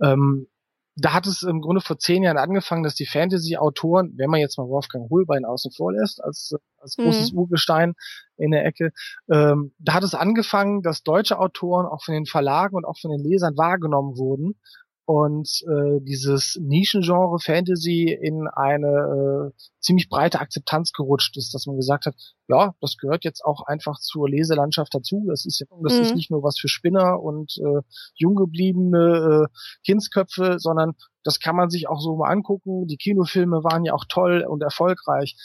Ähm, 0.01 0.47
da 0.95 1.13
hat 1.13 1.25
es 1.25 1.41
im 1.43 1.61
Grunde 1.61 1.81
vor 1.81 1.97
zehn 1.97 2.23
Jahren 2.23 2.37
angefangen, 2.37 2.83
dass 2.83 2.95
die 2.95 3.05
Fantasy-Autoren, 3.05 4.13
wenn 4.17 4.29
man 4.29 4.39
jetzt 4.39 4.57
mal 4.57 4.67
Wolfgang 4.67 5.09
Holbein 5.09 5.45
außen 5.45 5.71
vor 5.71 5.93
lässt, 5.93 6.21
als, 6.23 6.53
als 6.77 6.97
mhm. 6.97 7.03
großes 7.03 7.31
Urgestein 7.31 7.93
in 8.37 8.51
der 8.51 8.65
Ecke, 8.65 8.91
ähm, 9.31 9.73
da 9.79 9.93
hat 9.93 10.03
es 10.03 10.15
angefangen, 10.15 10.81
dass 10.81 11.03
deutsche 11.03 11.39
Autoren 11.39 11.85
auch 11.85 12.03
von 12.03 12.13
den 12.13 12.25
Verlagen 12.25 12.75
und 12.75 12.85
auch 12.85 12.97
von 12.99 13.11
den 13.11 13.23
Lesern 13.23 13.57
wahrgenommen 13.57 14.17
wurden 14.17 14.59
und 15.11 15.61
äh, 15.67 15.99
dieses 16.03 16.57
Nischengenre 16.61 17.37
Fantasy 17.37 18.17
in 18.17 18.47
eine 18.47 19.51
äh, 19.51 19.61
ziemlich 19.81 20.07
breite 20.07 20.39
Akzeptanz 20.39 20.93
gerutscht 20.93 21.35
ist, 21.35 21.53
dass 21.53 21.65
man 21.65 21.75
gesagt 21.75 22.05
hat, 22.05 22.15
ja, 22.47 22.75
das 22.79 22.95
gehört 22.95 23.25
jetzt 23.25 23.43
auch 23.43 23.63
einfach 23.65 23.99
zur 23.99 24.29
Leselandschaft 24.29 24.95
dazu. 24.95 25.25
Das 25.27 25.45
ist 25.45 25.65
das 25.83 25.93
mhm. 25.95 26.01
ist 26.01 26.15
nicht 26.15 26.31
nur 26.31 26.43
was 26.43 26.57
für 26.57 26.69
Spinner 26.69 27.21
und 27.21 27.57
äh, 27.57 27.81
junggebliebene 28.15 29.49
äh, 29.49 29.57
Kindsköpfe, 29.85 30.59
sondern 30.59 30.93
das 31.25 31.41
kann 31.41 31.57
man 31.57 31.69
sich 31.69 31.89
auch 31.89 31.99
so 31.99 32.15
mal 32.15 32.29
angucken. 32.29 32.87
Die 32.87 32.95
Kinofilme 32.95 33.65
waren 33.65 33.83
ja 33.83 33.93
auch 33.93 34.05
toll 34.07 34.45
und 34.47 34.63
erfolgreich 34.63 35.35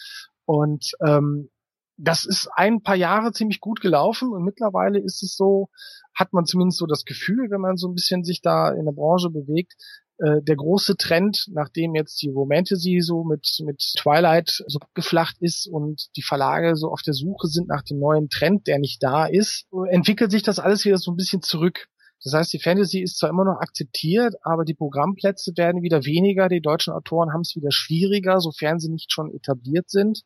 und 0.44 0.92
ähm, 1.04 1.50
das 1.96 2.24
ist 2.24 2.48
ein 2.54 2.82
paar 2.82 2.96
Jahre 2.96 3.32
ziemlich 3.32 3.60
gut 3.60 3.80
gelaufen 3.80 4.32
und 4.32 4.44
mittlerweile 4.44 4.98
ist 4.98 5.22
es 5.22 5.36
so, 5.36 5.68
hat 6.14 6.32
man 6.32 6.44
zumindest 6.44 6.78
so 6.78 6.86
das 6.86 7.04
Gefühl, 7.04 7.50
wenn 7.50 7.60
man 7.60 7.76
so 7.76 7.88
ein 7.88 7.94
bisschen 7.94 8.24
sich 8.24 8.42
da 8.42 8.70
in 8.70 8.84
der 8.84 8.92
Branche 8.92 9.30
bewegt, 9.30 9.74
äh, 10.18 10.42
der 10.42 10.56
große 10.56 10.96
Trend, 10.96 11.46
nachdem 11.52 11.94
jetzt 11.94 12.20
die 12.22 12.30
Romantasy 12.30 13.00
so 13.00 13.24
mit, 13.24 13.46
mit 13.64 13.82
Twilight 13.98 14.62
so 14.66 14.78
geflacht 14.94 15.36
ist 15.40 15.66
und 15.66 16.06
die 16.16 16.22
Verlage 16.22 16.76
so 16.76 16.88
auf 16.88 17.02
der 17.02 17.14
Suche 17.14 17.48
sind 17.48 17.68
nach 17.68 17.82
dem 17.82 17.98
neuen 17.98 18.28
Trend, 18.28 18.66
der 18.66 18.78
nicht 18.78 19.02
da 19.02 19.26
ist, 19.26 19.66
entwickelt 19.90 20.30
sich 20.30 20.42
das 20.42 20.58
alles 20.58 20.84
wieder 20.84 20.98
so 20.98 21.10
ein 21.10 21.16
bisschen 21.16 21.42
zurück. 21.42 21.88
Das 22.24 22.32
heißt, 22.32 22.52
die 22.52 22.58
Fantasy 22.58 23.00
ist 23.00 23.18
zwar 23.18 23.30
immer 23.30 23.44
noch 23.44 23.60
akzeptiert, 23.60 24.34
aber 24.42 24.64
die 24.64 24.74
Programmplätze 24.74 25.52
werden 25.56 25.82
wieder 25.82 26.04
weniger. 26.06 26.48
Die 26.48 26.62
deutschen 26.62 26.94
Autoren 26.94 27.32
haben 27.32 27.42
es 27.42 27.54
wieder 27.54 27.70
schwieriger, 27.70 28.40
sofern 28.40 28.80
sie 28.80 28.88
nicht 28.88 29.12
schon 29.12 29.32
etabliert 29.34 29.90
sind. 29.90 30.22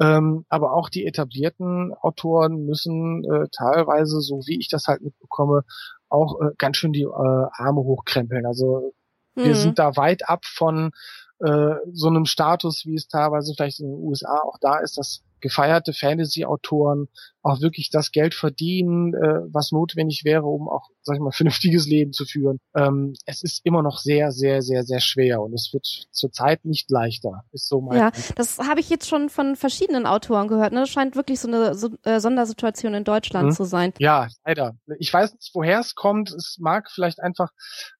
Ähm, 0.00 0.46
aber 0.48 0.72
auch 0.72 0.88
die 0.88 1.06
etablierten 1.06 1.92
Autoren 2.00 2.64
müssen 2.64 3.22
äh, 3.24 3.48
teilweise, 3.52 4.20
so 4.20 4.40
wie 4.46 4.58
ich 4.58 4.68
das 4.68 4.86
halt 4.86 5.02
mitbekomme, 5.02 5.62
auch 6.08 6.40
äh, 6.40 6.50
ganz 6.56 6.78
schön 6.78 6.92
die 6.92 7.02
äh, 7.02 7.46
Arme 7.52 7.82
hochkrempeln. 7.82 8.46
Also 8.46 8.94
mhm. 9.34 9.44
wir 9.44 9.54
sind 9.54 9.78
da 9.78 9.96
weit 9.96 10.28
ab 10.28 10.46
von 10.46 10.92
äh, 11.40 11.74
so 11.92 12.08
einem 12.08 12.24
Status, 12.24 12.84
wie 12.86 12.94
es 12.94 13.08
teilweise 13.08 13.52
vielleicht 13.54 13.80
in 13.80 13.88
den 13.88 14.02
USA 14.02 14.40
auch 14.42 14.56
da 14.60 14.78
ist, 14.78 14.96
dass 14.96 15.22
gefeierte 15.40 15.92
Fantasy-Autoren 15.92 17.08
auch 17.42 17.60
wirklich 17.60 17.90
das 17.90 18.10
Geld 18.12 18.34
verdienen, 18.34 19.14
äh, 19.14 19.40
was 19.50 19.72
notwendig 19.72 20.24
wäre, 20.24 20.44
um 20.44 20.68
auch, 20.68 20.88
sag 21.02 21.16
ich 21.16 21.20
mal, 21.20 21.32
vernünftiges 21.32 21.86
Leben 21.86 22.12
zu 22.12 22.24
führen. 22.24 22.58
Ähm, 22.74 23.14
es 23.26 23.42
ist 23.42 23.64
immer 23.64 23.82
noch 23.82 23.98
sehr, 23.98 24.30
sehr, 24.30 24.62
sehr, 24.62 24.84
sehr 24.84 25.00
schwer 25.00 25.40
und 25.40 25.54
es 25.54 25.70
wird 25.72 25.86
zurzeit 26.10 26.64
nicht 26.64 26.90
leichter. 26.90 27.44
Ist 27.52 27.68
so 27.68 27.80
mein 27.80 27.98
ja, 27.98 28.12
das 28.36 28.58
habe 28.58 28.80
ich 28.80 28.90
jetzt 28.90 29.08
schon 29.08 29.30
von 29.30 29.56
verschiedenen 29.56 30.06
Autoren 30.06 30.48
gehört. 30.48 30.72
Ne? 30.72 30.80
Das 30.80 30.90
scheint 30.90 31.16
wirklich 31.16 31.40
so 31.40 31.48
eine 31.48 31.74
so, 31.74 31.90
äh, 32.02 32.20
Sondersituation 32.20 32.94
in 32.94 33.04
Deutschland 33.04 33.48
mhm. 33.48 33.52
zu 33.52 33.64
sein. 33.64 33.92
Ja, 33.98 34.28
leider. 34.44 34.76
Ich 34.98 35.12
weiß 35.12 35.32
nicht, 35.32 35.50
woher 35.54 35.80
es 35.80 35.94
kommt. 35.94 36.30
Es 36.32 36.58
mag 36.60 36.90
vielleicht 36.90 37.20
einfach 37.20 37.50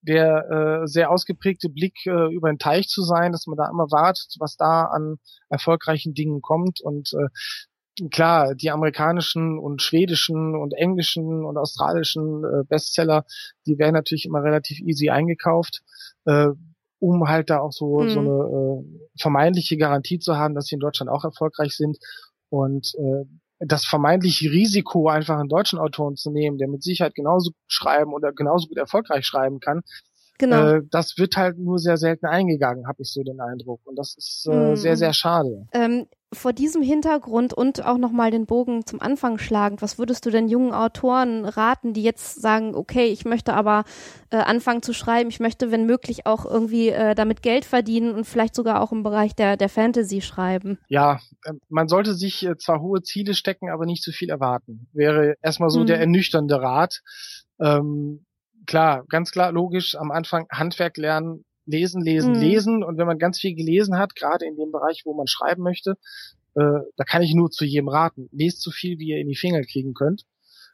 der 0.03 0.83
äh, 0.83 0.87
sehr 0.87 1.11
ausgeprägte 1.11 1.69
Blick 1.69 2.07
äh, 2.07 2.35
über 2.35 2.51
den 2.51 2.59
Teich 2.59 2.89
zu 2.89 3.03
sein, 3.03 3.33
dass 3.33 3.47
man 3.47 3.57
da 3.57 3.69
immer 3.71 3.91
wartet, 3.91 4.35
was 4.39 4.57
da 4.57 4.85
an 4.85 5.17
erfolgreichen 5.49 6.15
Dingen 6.15 6.43
kommt 6.43 6.81
und 6.81 7.13
äh, 7.15 7.29
klar, 8.11 8.55
die 8.55 8.71
amerikanischen 8.71 9.59
und 9.59 9.83
schwedischen 9.83 10.55
und 10.55 10.73
englischen 10.73 11.45
und 11.45 11.57
australischen 11.57 12.45
äh, 12.45 12.65
Bestseller, 12.65 13.25
die 13.67 13.79
werden 13.79 13.95
natürlich 13.95 14.25
immer 14.25 14.43
relativ 14.43 14.81
easy 14.81 15.11
eingekauft, 15.11 15.83
äh, 16.25 16.49
um 16.99 17.29
halt 17.29 17.51
da 17.51 17.61
auch 17.61 17.73
so, 17.73 18.01
mhm. 18.01 18.11
so 18.11 18.21
eine 18.21 18.31
äh, 18.31 19.21
vermeintliche 19.21 19.77
Garantie 19.77 20.19
zu 20.19 20.37
haben, 20.37 20.55
dass 20.55 20.67
sie 20.67 20.75
in 20.75 20.81
Deutschland 20.81 21.11
auch 21.11 21.25
erfolgreich 21.25 21.77
sind. 21.77 21.99
Und 22.49 22.95
äh, 22.97 23.25
das 23.59 23.85
vermeintliche 23.85 24.51
Risiko, 24.51 25.09
einfach 25.09 25.39
einen 25.39 25.49
deutschen 25.49 25.79
Autoren 25.79 26.17
zu 26.17 26.31
nehmen, 26.31 26.57
der 26.57 26.69
mit 26.69 26.83
Sicherheit 26.83 27.15
genauso 27.15 27.51
schreiben 27.67 28.15
oder 28.15 28.33
genauso 28.33 28.69
gut 28.69 28.79
erfolgreich 28.79 29.27
schreiben 29.27 29.61
kann, 29.61 29.83
Genau. 30.41 30.77
Äh, 30.77 30.83
das 30.91 31.19
wird 31.19 31.37
halt 31.37 31.59
nur 31.59 31.79
sehr 31.79 31.99
selten 31.99 32.25
eingegangen, 32.25 32.89
habe 32.89 33.03
ich 33.03 33.13
so 33.13 33.23
den 33.23 33.41
Eindruck. 33.41 33.81
Und 33.85 33.97
das 33.97 34.17
ist 34.17 34.49
äh, 34.51 34.55
mhm. 34.55 34.77
sehr, 34.77 34.97
sehr 34.97 35.13
schade. 35.13 35.67
Ähm, 35.73 36.07
vor 36.33 36.53
diesem 36.53 36.83
Hintergrund 36.83 37.53
und 37.53 37.85
auch 37.85 37.99
nochmal 37.99 38.31
den 38.31 38.47
Bogen 38.47 38.87
zum 38.87 39.01
Anfang 39.01 39.39
schlagend, 39.39 39.83
was 39.83 39.99
würdest 39.99 40.25
du 40.25 40.31
denn 40.31 40.49
jungen 40.49 40.73
Autoren 40.73 41.45
raten, 41.45 41.93
die 41.93 42.03
jetzt 42.03 42.41
sagen, 42.41 42.75
okay, 42.75 43.07
ich 43.07 43.25
möchte 43.25 43.55
aber 43.55 43.85
äh, 44.31 44.37
anfangen 44.37 44.83
zu 44.83 44.93
schreiben, 44.93 45.29
ich 45.29 45.41
möchte, 45.41 45.73
wenn 45.73 45.87
möglich, 45.87 46.27
auch 46.27 46.45
irgendwie 46.45 46.91
äh, 46.91 47.17
damit 47.17 47.43
Geld 47.43 47.65
verdienen 47.65 48.15
und 48.15 48.25
vielleicht 48.25 48.55
sogar 48.55 48.81
auch 48.81 48.93
im 48.93 49.03
Bereich 49.03 49.35
der, 49.35 49.57
der 49.57 49.69
Fantasy 49.69 50.21
schreiben? 50.21 50.79
Ja, 50.89 51.21
äh, 51.45 51.53
man 51.69 51.89
sollte 51.89 52.15
sich 52.15 52.47
äh, 52.47 52.57
zwar 52.57 52.81
hohe 52.81 53.03
Ziele 53.03 53.35
stecken, 53.35 53.69
aber 53.69 53.85
nicht 53.85 54.03
zu 54.03 54.13
viel 54.13 54.31
erwarten. 54.31 54.89
Wäre 54.93 55.35
erstmal 55.43 55.71
so 55.71 55.81
mhm. 55.81 55.87
der 55.87 55.99
ernüchternde 55.99 56.63
Rat. 56.63 57.03
Ähm, 57.59 58.25
klar, 58.67 59.05
ganz 59.09 59.33
klar, 59.33 59.51
logisch, 59.51 59.97
am 59.97 60.13
Anfang 60.13 60.47
Handwerk 60.53 60.97
lernen, 60.97 61.45
lesen, 61.67 62.03
lesen, 62.03 62.35
mhm. 62.35 62.41
lesen. 62.41 62.85
Und 62.85 62.99
wenn 62.99 63.07
man 63.07 63.19
ganz 63.19 63.39
viel 63.39 63.55
gelesen 63.55 63.99
hat, 63.99 64.15
gerade 64.15 64.47
in 64.47 64.57
dem 64.57 64.73
Bereich, 64.73 65.03
wo 65.05 65.15
man 65.15 65.27
schreiben 65.27 65.63
möchte, 65.63 65.97
äh, 66.55 66.81
da 66.97 67.05
kann 67.05 67.23
ich 67.23 67.35
nur 67.35 67.51
zu 67.51 67.65
jedem 67.65 67.89
raten. 67.89 68.29
Lest 68.33 68.63
so 68.63 68.71
viel, 68.71 68.99
wie 68.99 69.09
ihr 69.09 69.19
in 69.19 69.29
die 69.29 69.37
Finger 69.37 69.63
kriegen 69.63 69.95
könnt, 69.95 70.25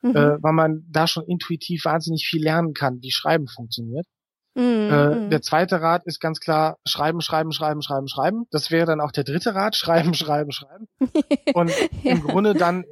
mhm. 0.03 0.11
äh, 0.11 0.42
weil 0.42 0.53
man 0.53 0.85
da 0.90 1.07
schon 1.07 1.25
intuitiv 1.27 1.85
wahnsinnig 1.85 2.27
viel 2.27 2.42
lernen 2.42 2.72
kann, 2.72 3.03
wie 3.03 3.11
Schreiben 3.11 3.46
funktioniert. 3.46 4.07
Mhm. 4.55 4.62
Äh, 4.62 5.14
mhm. 5.14 5.31
der 5.31 5.42
zweite 5.42 5.83
Rat 5.83 6.07
ist 6.07 6.18
ganz 6.18 6.40
klar, 6.40 6.79
schreiben, 6.87 7.20
schreiben, 7.20 7.53
schreiben, 7.53 7.83
schreiben, 7.83 8.09
schreiben. 8.09 8.46
Das 8.51 8.70
wäre 8.70 8.87
dann 8.87 9.03
auch 9.03 9.12
der 9.12 9.25
dritte 9.25 9.55
Rat, 9.55 9.77
schreiben, 9.77 10.14
schreiben, 10.14 10.51
schreiben. 10.51 10.88
Und 11.55 11.70
ja. 11.70 12.12
im 12.12 12.22
Grunde 12.22 12.55
dann 12.55 12.85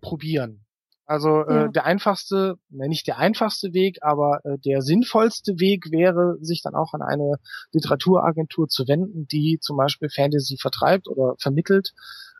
probieren. 0.00 0.61
Also 1.12 1.42
äh, 1.42 1.54
ja. 1.54 1.64
äh, 1.66 1.70
der 1.70 1.84
einfachste, 1.84 2.56
ne, 2.70 2.88
nicht 2.88 3.06
der 3.06 3.18
einfachste 3.18 3.74
Weg, 3.74 3.98
aber 4.00 4.40
äh, 4.44 4.56
der 4.64 4.80
sinnvollste 4.80 5.60
Weg 5.60 5.90
wäre, 5.90 6.38
sich 6.40 6.62
dann 6.62 6.74
auch 6.74 6.94
an 6.94 7.02
eine 7.02 7.34
Literaturagentur 7.72 8.66
zu 8.68 8.88
wenden, 8.88 9.26
die 9.26 9.58
zum 9.60 9.76
Beispiel 9.76 10.08
Fantasy 10.08 10.56
vertreibt 10.58 11.08
oder 11.08 11.34
vermittelt, 11.38 11.92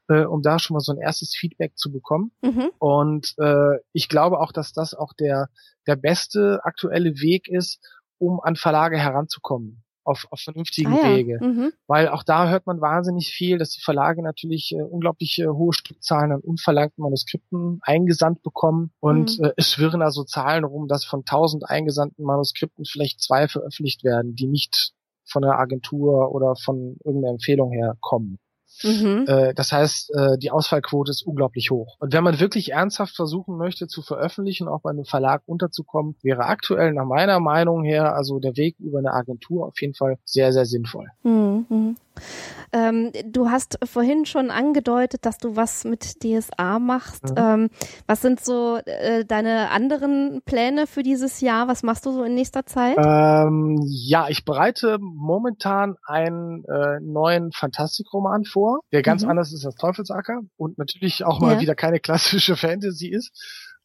äh, 0.09 0.25
um 0.25 0.41
da 0.41 0.59
schon 0.59 0.75
mal 0.75 0.81
so 0.81 0.93
ein 0.93 0.99
erstes 0.99 1.37
Feedback 1.39 1.77
zu 1.77 1.93
bekommen. 1.93 2.33
Mhm. 2.41 2.71
Und 2.79 3.35
äh, 3.37 3.77
ich 3.93 4.09
glaube 4.09 4.41
auch, 4.41 4.53
dass 4.53 4.73
das 4.73 4.95
auch 4.95 5.13
der 5.13 5.51
der 5.87 5.97
beste 5.97 6.61
aktuelle 6.65 7.21
Weg 7.21 7.49
ist, 7.49 7.79
um 8.17 8.41
an 8.41 8.57
Verlage 8.57 8.97
heranzukommen 8.97 9.82
auf, 10.05 10.27
auf 10.31 10.41
vernünftigen 10.41 10.93
ah, 10.93 11.09
ja. 11.09 11.17
Wege. 11.17 11.39
Mhm. 11.41 11.73
Weil 11.87 12.09
auch 12.09 12.23
da 12.23 12.49
hört 12.49 12.67
man 12.67 12.81
wahnsinnig 12.81 13.29
viel, 13.29 13.59
dass 13.59 13.71
die 13.71 13.81
Verlage 13.81 14.23
natürlich 14.23 14.73
äh, 14.73 14.83
unglaublich 14.83 15.39
äh, 15.39 15.47
hohe 15.47 15.73
Stückzahlen 15.73 16.33
an 16.33 16.41
unverlangten 16.41 17.03
Manuskripten 17.03 17.81
eingesandt 17.83 18.43
bekommen 18.43 18.93
und 19.01 19.39
mhm. 19.39 19.47
äh, 19.47 19.53
es 19.57 19.73
schwirren 19.73 20.03
also 20.03 20.25
Zahlen 20.25 20.65
rum, 20.65 20.89
dass 20.89 21.05
von 21.05 21.25
tausend 21.25 21.69
eingesandten 21.69 22.25
Manuskripten 22.25 22.85
vielleicht 22.85 23.21
zwei 23.21 23.49
veröffentlicht 23.49 24.05
werden, 24.05 24.35
die 24.35 24.47
nicht 24.47 24.93
von 25.25 25.43
der 25.43 25.59
Agentur 25.59 26.33
oder 26.33 26.55
von 26.57 26.97
irgendeiner 27.05 27.35
Empfehlung 27.35 27.71
her 27.73 27.97
kommen. 28.01 28.39
Mhm. 28.85 29.25
Äh, 29.27 29.55
das 29.55 29.73
heißt, 29.73 30.15
äh, 30.15 30.39
die 30.39 30.51
Ausfallquote 30.51 31.11
ist 31.11 31.27
unglaublich 31.27 31.71
hoch. 31.71 31.97
Und 31.99 32.13
wenn 32.13 32.25
man 32.25 32.41
wirklich 32.41 32.73
ernsthaft 32.73 33.15
versuchen 33.15 33.57
möchte 33.57 33.87
zu 33.87 34.03
veröffentlichen, 34.03 34.69
auch 34.69 34.81
bei 34.81 34.91
einem 34.91 35.05
Verlag 35.05 35.43
unterzukommen, 35.47 36.17
wäre 36.23 36.45
aktuell 36.47 36.93
nach 36.93 37.07
meiner 37.07 37.41
Meinung 37.41 37.85
her 37.85 38.15
also 38.15 38.39
der 38.39 38.57
Weg 38.57 38.77
über 38.79 38.99
eine 38.99 39.13
Agentur 39.13 39.67
auf 39.67 39.81
jeden 39.81 39.95
Fall 39.95 40.19
sehr, 40.25 40.53
sehr 40.53 40.67
sinnvoll. 40.67 41.07
Mhm. 41.23 41.97
Ähm, 42.73 43.13
du 43.27 43.51
hast 43.51 43.79
vorhin 43.85 44.25
schon 44.25 44.51
angedeutet, 44.51 45.27
dass 45.27 45.37
du 45.39 45.57
was 45.57 45.85
mit 45.85 46.23
DSA 46.23 46.79
machst. 46.79 47.31
Mhm. 47.31 47.37
Ähm, 47.37 47.71
was 48.07 48.23
sind 48.23 48.43
so 48.43 48.79
äh, 48.87 49.25
deine 49.25 49.71
anderen 49.71 50.41
Pläne 50.45 50.87
für 50.87 51.03
dieses 51.03 51.41
Jahr? 51.43 51.69
Was 51.69 51.83
machst 51.83 52.07
du 52.07 52.13
so 52.13 52.25
in 52.25 52.35
nächster 52.35 52.65
Zeit? 52.65 52.97
Ähm, 52.99 53.79
ja, 53.85 54.29
ich 54.29 54.45
bereite 54.45 54.99
momentan 55.01 55.97
einen 56.07 56.65
äh, 56.65 56.99
neuen 57.01 57.53
Fantastikroman 57.53 58.45
vor, 58.45 58.81
der 58.91 59.03
ganz 59.03 59.23
mhm. 59.23 59.31
anders 59.31 59.53
ist 59.53 59.67
als 59.67 59.75
Teufelsacker 59.77 60.41
und 60.57 60.79
natürlich 60.79 61.25
auch 61.25 61.41
mal 61.41 61.55
ja. 61.55 61.61
wieder 61.61 61.75
keine 61.75 62.01
klassische 62.01 62.57
Fantasy 62.57 63.09
ist. 63.09 63.33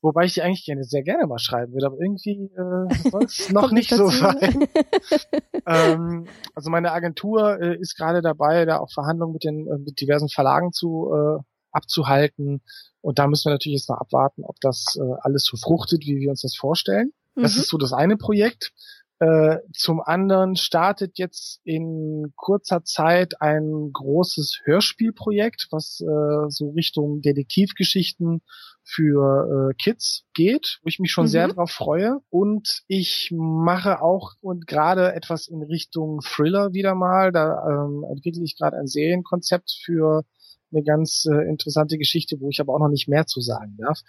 Wobei 0.01 0.25
ich 0.25 0.35
die 0.35 0.41
eigentlich 0.43 0.65
gerne 0.65 0.83
sehr 0.83 1.01
gerne 1.01 1.25
mal 1.25 1.39
schreiben 1.39 1.73
würde, 1.73 1.87
aber 1.87 1.99
irgendwie 1.99 2.51
äh, 2.55 3.09
soll 3.11 3.23
es 3.23 3.49
noch 3.51 3.71
nicht 3.71 3.89
so 3.89 4.09
sein. 4.09 4.67
ähm, 5.65 6.27
also 6.53 6.69
meine 6.69 6.91
Agentur 6.91 7.59
äh, 7.59 7.77
ist 7.77 7.97
gerade 7.97 8.21
dabei, 8.21 8.65
da 8.65 8.77
auch 8.79 8.91
Verhandlungen 8.91 9.33
mit 9.33 9.43
den 9.43 9.67
äh, 9.67 9.77
mit 9.79 9.99
diversen 9.99 10.29
Verlagen 10.29 10.71
zu 10.71 11.11
äh, 11.11 11.43
abzuhalten. 11.71 12.61
Und 13.01 13.19
da 13.19 13.27
müssen 13.27 13.49
wir 13.49 13.53
natürlich 13.53 13.79
jetzt 13.79 13.89
noch 13.89 13.97
abwarten, 13.97 14.43
ob 14.43 14.59
das 14.61 14.97
äh, 14.99 15.13
alles 15.21 15.45
so 15.45 15.57
fruchtet, 15.57 16.05
wie 16.05 16.19
wir 16.19 16.29
uns 16.29 16.41
das 16.41 16.55
vorstellen. 16.55 17.11
Mhm. 17.35 17.43
Das 17.43 17.55
ist 17.55 17.69
so 17.69 17.77
das 17.77 17.93
eine 17.93 18.17
Projekt. 18.17 18.73
Äh, 19.19 19.57
zum 19.73 19.99
anderen 20.01 20.55
startet 20.55 21.17
jetzt 21.17 21.59
in 21.63 22.33
kurzer 22.35 22.83
Zeit 22.83 23.41
ein 23.41 23.89
großes 23.91 24.61
Hörspielprojekt, 24.63 25.67
was 25.71 26.01
äh, 26.01 26.49
so 26.49 26.69
Richtung 26.69 27.21
Detektivgeschichten 27.21 28.41
für 28.87 29.71
äh, 29.71 29.73
Kids 29.75 30.23
geht, 30.33 30.79
wo 30.81 30.87
ich 30.87 30.99
mich 30.99 31.11
schon 31.11 31.25
mhm. 31.25 31.29
sehr 31.29 31.47
drauf 31.49 31.71
freue. 31.71 32.19
Und 32.29 32.83
ich 32.87 33.31
mache 33.35 34.01
auch 34.01 34.33
und 34.41 34.65
gerade 34.65 35.13
etwas 35.13 35.47
in 35.47 35.61
Richtung 35.61 36.21
Thriller 36.21 36.73
wieder 36.73 36.95
mal. 36.95 37.31
Da 37.31 37.63
ähm, 37.67 38.05
entwickle 38.09 38.43
ich 38.43 38.57
gerade 38.57 38.77
ein 38.77 38.87
Serienkonzept 38.87 39.77
für 39.83 40.23
eine 40.71 40.83
ganz 40.83 41.25
äh, 41.29 41.49
interessante 41.49 41.97
Geschichte, 41.97 42.39
wo 42.39 42.49
ich 42.49 42.59
aber 42.61 42.73
auch 42.73 42.79
noch 42.79 42.89
nicht 42.89 43.07
mehr 43.07 43.25
zu 43.25 43.41
sagen 43.41 43.75
darf. 43.77 43.99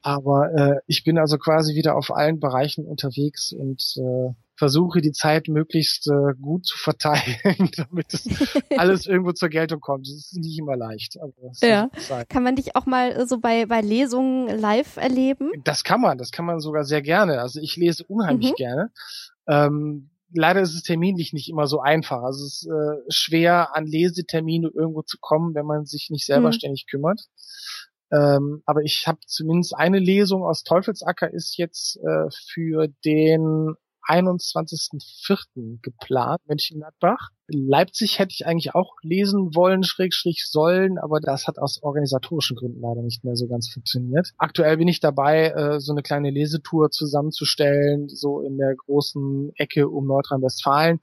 Aber 0.00 0.52
äh, 0.54 0.80
ich 0.86 1.04
bin 1.04 1.18
also 1.18 1.36
quasi 1.38 1.74
wieder 1.74 1.96
auf 1.96 2.10
allen 2.10 2.40
Bereichen 2.40 2.86
unterwegs 2.86 3.52
und 3.52 3.82
äh, 3.96 4.34
versuche 4.56 5.00
die 5.00 5.12
Zeit 5.12 5.48
möglichst 5.48 6.08
äh, 6.08 6.34
gut 6.40 6.66
zu 6.66 6.76
verteilen, 6.76 7.70
damit 7.76 8.12
das 8.12 8.28
alles 8.76 9.06
irgendwo 9.06 9.32
zur 9.32 9.48
Geltung 9.48 9.80
kommt. 9.80 10.06
Das 10.06 10.14
ist 10.14 10.36
nicht 10.36 10.58
immer 10.58 10.76
leicht. 10.76 11.18
ja. 11.60 11.90
Kann 12.28 12.42
man 12.42 12.56
dich 12.56 12.76
auch 12.76 12.86
mal 12.86 13.26
so 13.26 13.38
bei, 13.38 13.66
bei 13.66 13.80
Lesungen 13.80 14.58
live 14.58 14.96
erleben? 14.96 15.50
Das 15.64 15.84
kann 15.84 16.00
man, 16.00 16.18
das 16.18 16.30
kann 16.30 16.44
man 16.44 16.60
sogar 16.60 16.84
sehr 16.84 17.02
gerne. 17.02 17.40
Also 17.40 17.60
ich 17.60 17.76
lese 17.76 18.04
unheimlich 18.04 18.50
mhm. 18.50 18.56
gerne. 18.56 18.90
Ähm, 19.48 20.10
leider 20.34 20.60
ist 20.60 20.74
es 20.74 20.82
terminlich 20.82 21.32
nicht 21.32 21.48
immer 21.48 21.66
so 21.66 21.80
einfach. 21.80 22.22
Also 22.22 22.44
es 22.44 22.62
ist 22.62 22.70
äh, 22.70 23.02
schwer, 23.08 23.76
an 23.76 23.86
Lesetermine 23.86 24.70
irgendwo 24.74 25.02
zu 25.02 25.18
kommen, 25.20 25.54
wenn 25.54 25.66
man 25.66 25.86
sich 25.86 26.08
nicht 26.10 26.26
selber 26.26 26.48
mhm. 26.48 26.52
ständig 26.52 26.86
kümmert. 26.90 27.20
Ähm, 28.12 28.62
aber 28.66 28.82
ich 28.82 29.06
habe 29.06 29.20
zumindest 29.26 29.74
eine 29.74 29.98
Lesung 29.98 30.44
aus 30.44 30.64
Teufelsacker 30.64 31.32
ist 31.32 31.56
jetzt 31.56 31.96
äh, 31.96 32.28
für 32.50 32.88
den 33.04 33.74
21.04. 34.08 35.80
geplant, 35.82 36.40
Mönchengladbach. 36.46 37.30
Leipzig 37.48 38.18
hätte 38.18 38.32
ich 38.32 38.46
eigentlich 38.46 38.74
auch 38.74 38.94
lesen 39.02 39.54
wollen, 39.54 39.82
Schrägstrich 39.82 40.46
sollen, 40.48 40.98
aber 40.98 41.20
das 41.20 41.46
hat 41.46 41.58
aus 41.58 41.82
organisatorischen 41.82 42.56
Gründen 42.56 42.80
leider 42.80 43.02
nicht 43.02 43.24
mehr 43.24 43.36
so 43.36 43.46
ganz 43.46 43.70
funktioniert. 43.70 44.30
Aktuell 44.38 44.76
bin 44.78 44.88
ich 44.88 45.00
dabei, 45.00 45.48
äh, 45.48 45.80
so 45.80 45.92
eine 45.92 46.02
kleine 46.02 46.30
Lesetour 46.30 46.90
zusammenzustellen, 46.90 48.08
so 48.08 48.40
in 48.40 48.56
der 48.56 48.74
großen 48.74 49.52
Ecke 49.56 49.88
um 49.88 50.06
Nordrhein-Westfalen. 50.06 51.00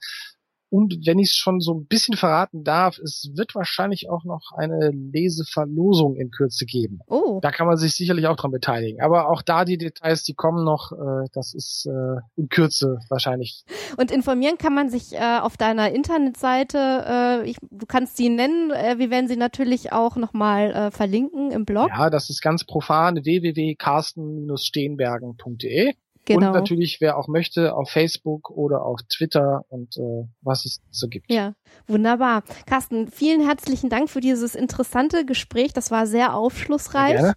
Und 0.70 1.06
wenn 1.06 1.20
ich 1.20 1.30
es 1.30 1.36
schon 1.36 1.60
so 1.60 1.74
ein 1.74 1.88
bisschen 1.88 2.16
verraten 2.16 2.64
darf, 2.64 2.98
es 3.00 3.32
wird 3.34 3.56
wahrscheinlich 3.56 4.08
auch 4.10 4.24
noch 4.24 4.52
eine 4.56 4.92
Leseverlosung 4.92 6.16
in 6.16 6.30
Kürze 6.30 6.66
geben. 6.66 7.00
Oh. 7.08 7.40
Da 7.42 7.50
kann 7.52 7.66
man 7.66 7.78
sich 7.78 7.96
sicherlich 7.96 8.28
auch 8.28 8.36
dran 8.36 8.52
beteiligen. 8.52 9.02
Aber 9.02 9.30
auch 9.30 9.42
da 9.42 9.66
die 9.66 9.80
Details, 9.80 10.24
die 10.24 10.36
kommen 10.36 10.64
noch, 10.64 10.92
äh, 10.92 11.26
das 11.34 11.56
ist 11.56 11.88
äh, 11.88 12.20
in 12.36 12.50
Kürze 12.50 13.00
wahrscheinlich. 13.10 13.64
Und 13.98 14.12
informieren 14.12 14.60
kann 14.60 14.76
man 14.76 14.90
sich 14.90 15.14
äh, 15.14 15.40
auf 15.40 15.58
deiner 15.58 15.92
Internetseite. 15.92 16.78
Äh, 16.78 17.50
ich, 17.50 17.58
du 17.72 17.88
kannst 17.88 18.18
sie 18.18 18.30
nennen. 18.30 18.70
Äh, 18.72 19.00
wir 19.00 19.10
werden 19.10 19.28
sie 19.28 19.38
natürlich 19.38 19.92
auch 19.92 20.18
nochmal 20.18 20.72
äh, 20.72 20.92
verlinken 20.92 21.50
im 21.52 21.66
Blog. 21.66 21.90
Ja, 21.90 22.12
das 22.12 22.30
ist 22.30 22.42
ganz 22.42 22.64
profan 22.64 23.24
www.carsten-steenbergen.de. 23.24 25.96
Genau. 26.30 26.48
Und 26.48 26.54
natürlich, 26.54 27.02
wer 27.02 27.18
auch 27.18 27.28
möchte, 27.28 27.76
auf 27.76 27.90
Facebook 27.90 28.52
oder 28.52 28.84
auf 28.84 29.00
Twitter 29.10 29.66
und 29.70 29.98
äh, 29.98 30.28
was 30.42 30.64
es 30.66 30.80
so 30.92 31.08
gibt. 31.08 31.32
Ja, 31.32 31.54
wunderbar. 31.88 32.44
Carsten, 32.68 33.08
vielen 33.08 33.44
herzlichen 33.44 33.90
Dank 33.90 34.12
für 34.12 34.22
dieses 34.22 34.54
interessante 34.54 35.26
Gespräch. 35.26 35.74
Das 35.74 35.90
war 35.90 36.06
sehr 36.06 36.36
aufschlussreich. 36.36 37.20
Sehr 37.20 37.34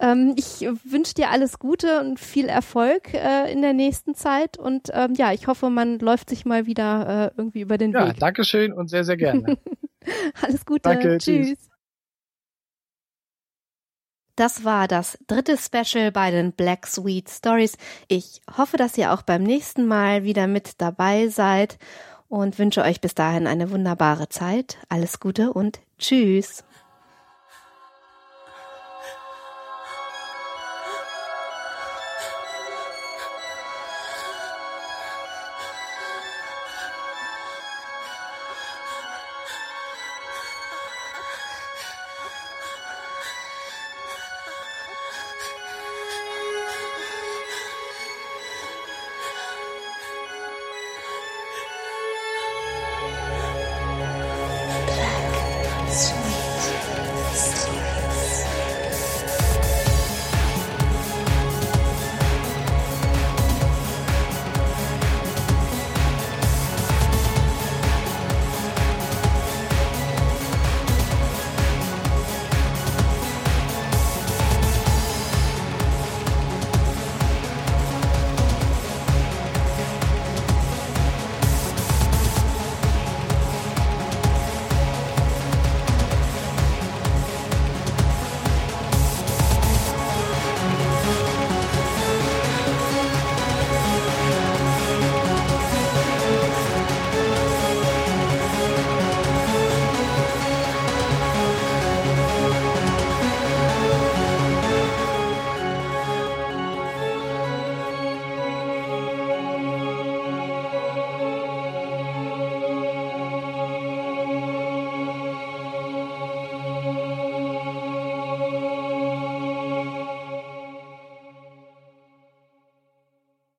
ähm, 0.00 0.34
ich 0.36 0.66
wünsche 0.84 1.14
dir 1.14 1.30
alles 1.30 1.60
Gute 1.60 2.00
und 2.00 2.18
viel 2.18 2.46
Erfolg 2.46 3.14
äh, 3.14 3.52
in 3.52 3.62
der 3.62 3.72
nächsten 3.72 4.16
Zeit. 4.16 4.58
Und 4.58 4.90
ähm, 4.92 5.14
ja, 5.14 5.32
ich 5.32 5.46
hoffe, 5.46 5.70
man 5.70 6.00
läuft 6.00 6.28
sich 6.28 6.44
mal 6.44 6.66
wieder 6.66 7.30
äh, 7.30 7.38
irgendwie 7.38 7.60
über 7.60 7.78
den 7.78 7.92
ja, 7.92 8.00
Weg. 8.00 8.14
Ja, 8.14 8.18
Dankeschön 8.18 8.72
und 8.72 8.88
sehr, 8.88 9.04
sehr 9.04 9.16
gerne. 9.16 9.56
alles 10.42 10.66
Gute. 10.66 10.82
Danke, 10.82 11.18
tschüss. 11.18 11.48
tschüss. 11.50 11.68
Das 14.36 14.64
war 14.64 14.88
das 14.88 15.18
dritte 15.26 15.58
Special 15.58 16.10
bei 16.10 16.30
den 16.30 16.52
Black 16.52 16.86
Sweet 16.86 17.28
Stories. 17.28 17.76
Ich 18.08 18.40
hoffe, 18.56 18.78
dass 18.78 18.96
ihr 18.96 19.12
auch 19.12 19.22
beim 19.22 19.42
nächsten 19.42 19.86
Mal 19.86 20.24
wieder 20.24 20.46
mit 20.46 20.80
dabei 20.80 21.28
seid 21.28 21.78
und 22.28 22.58
wünsche 22.58 22.82
euch 22.82 23.02
bis 23.02 23.14
dahin 23.14 23.46
eine 23.46 23.70
wunderbare 23.70 24.30
Zeit. 24.30 24.78
Alles 24.88 25.20
Gute 25.20 25.52
und 25.52 25.80
tschüss. 25.98 26.64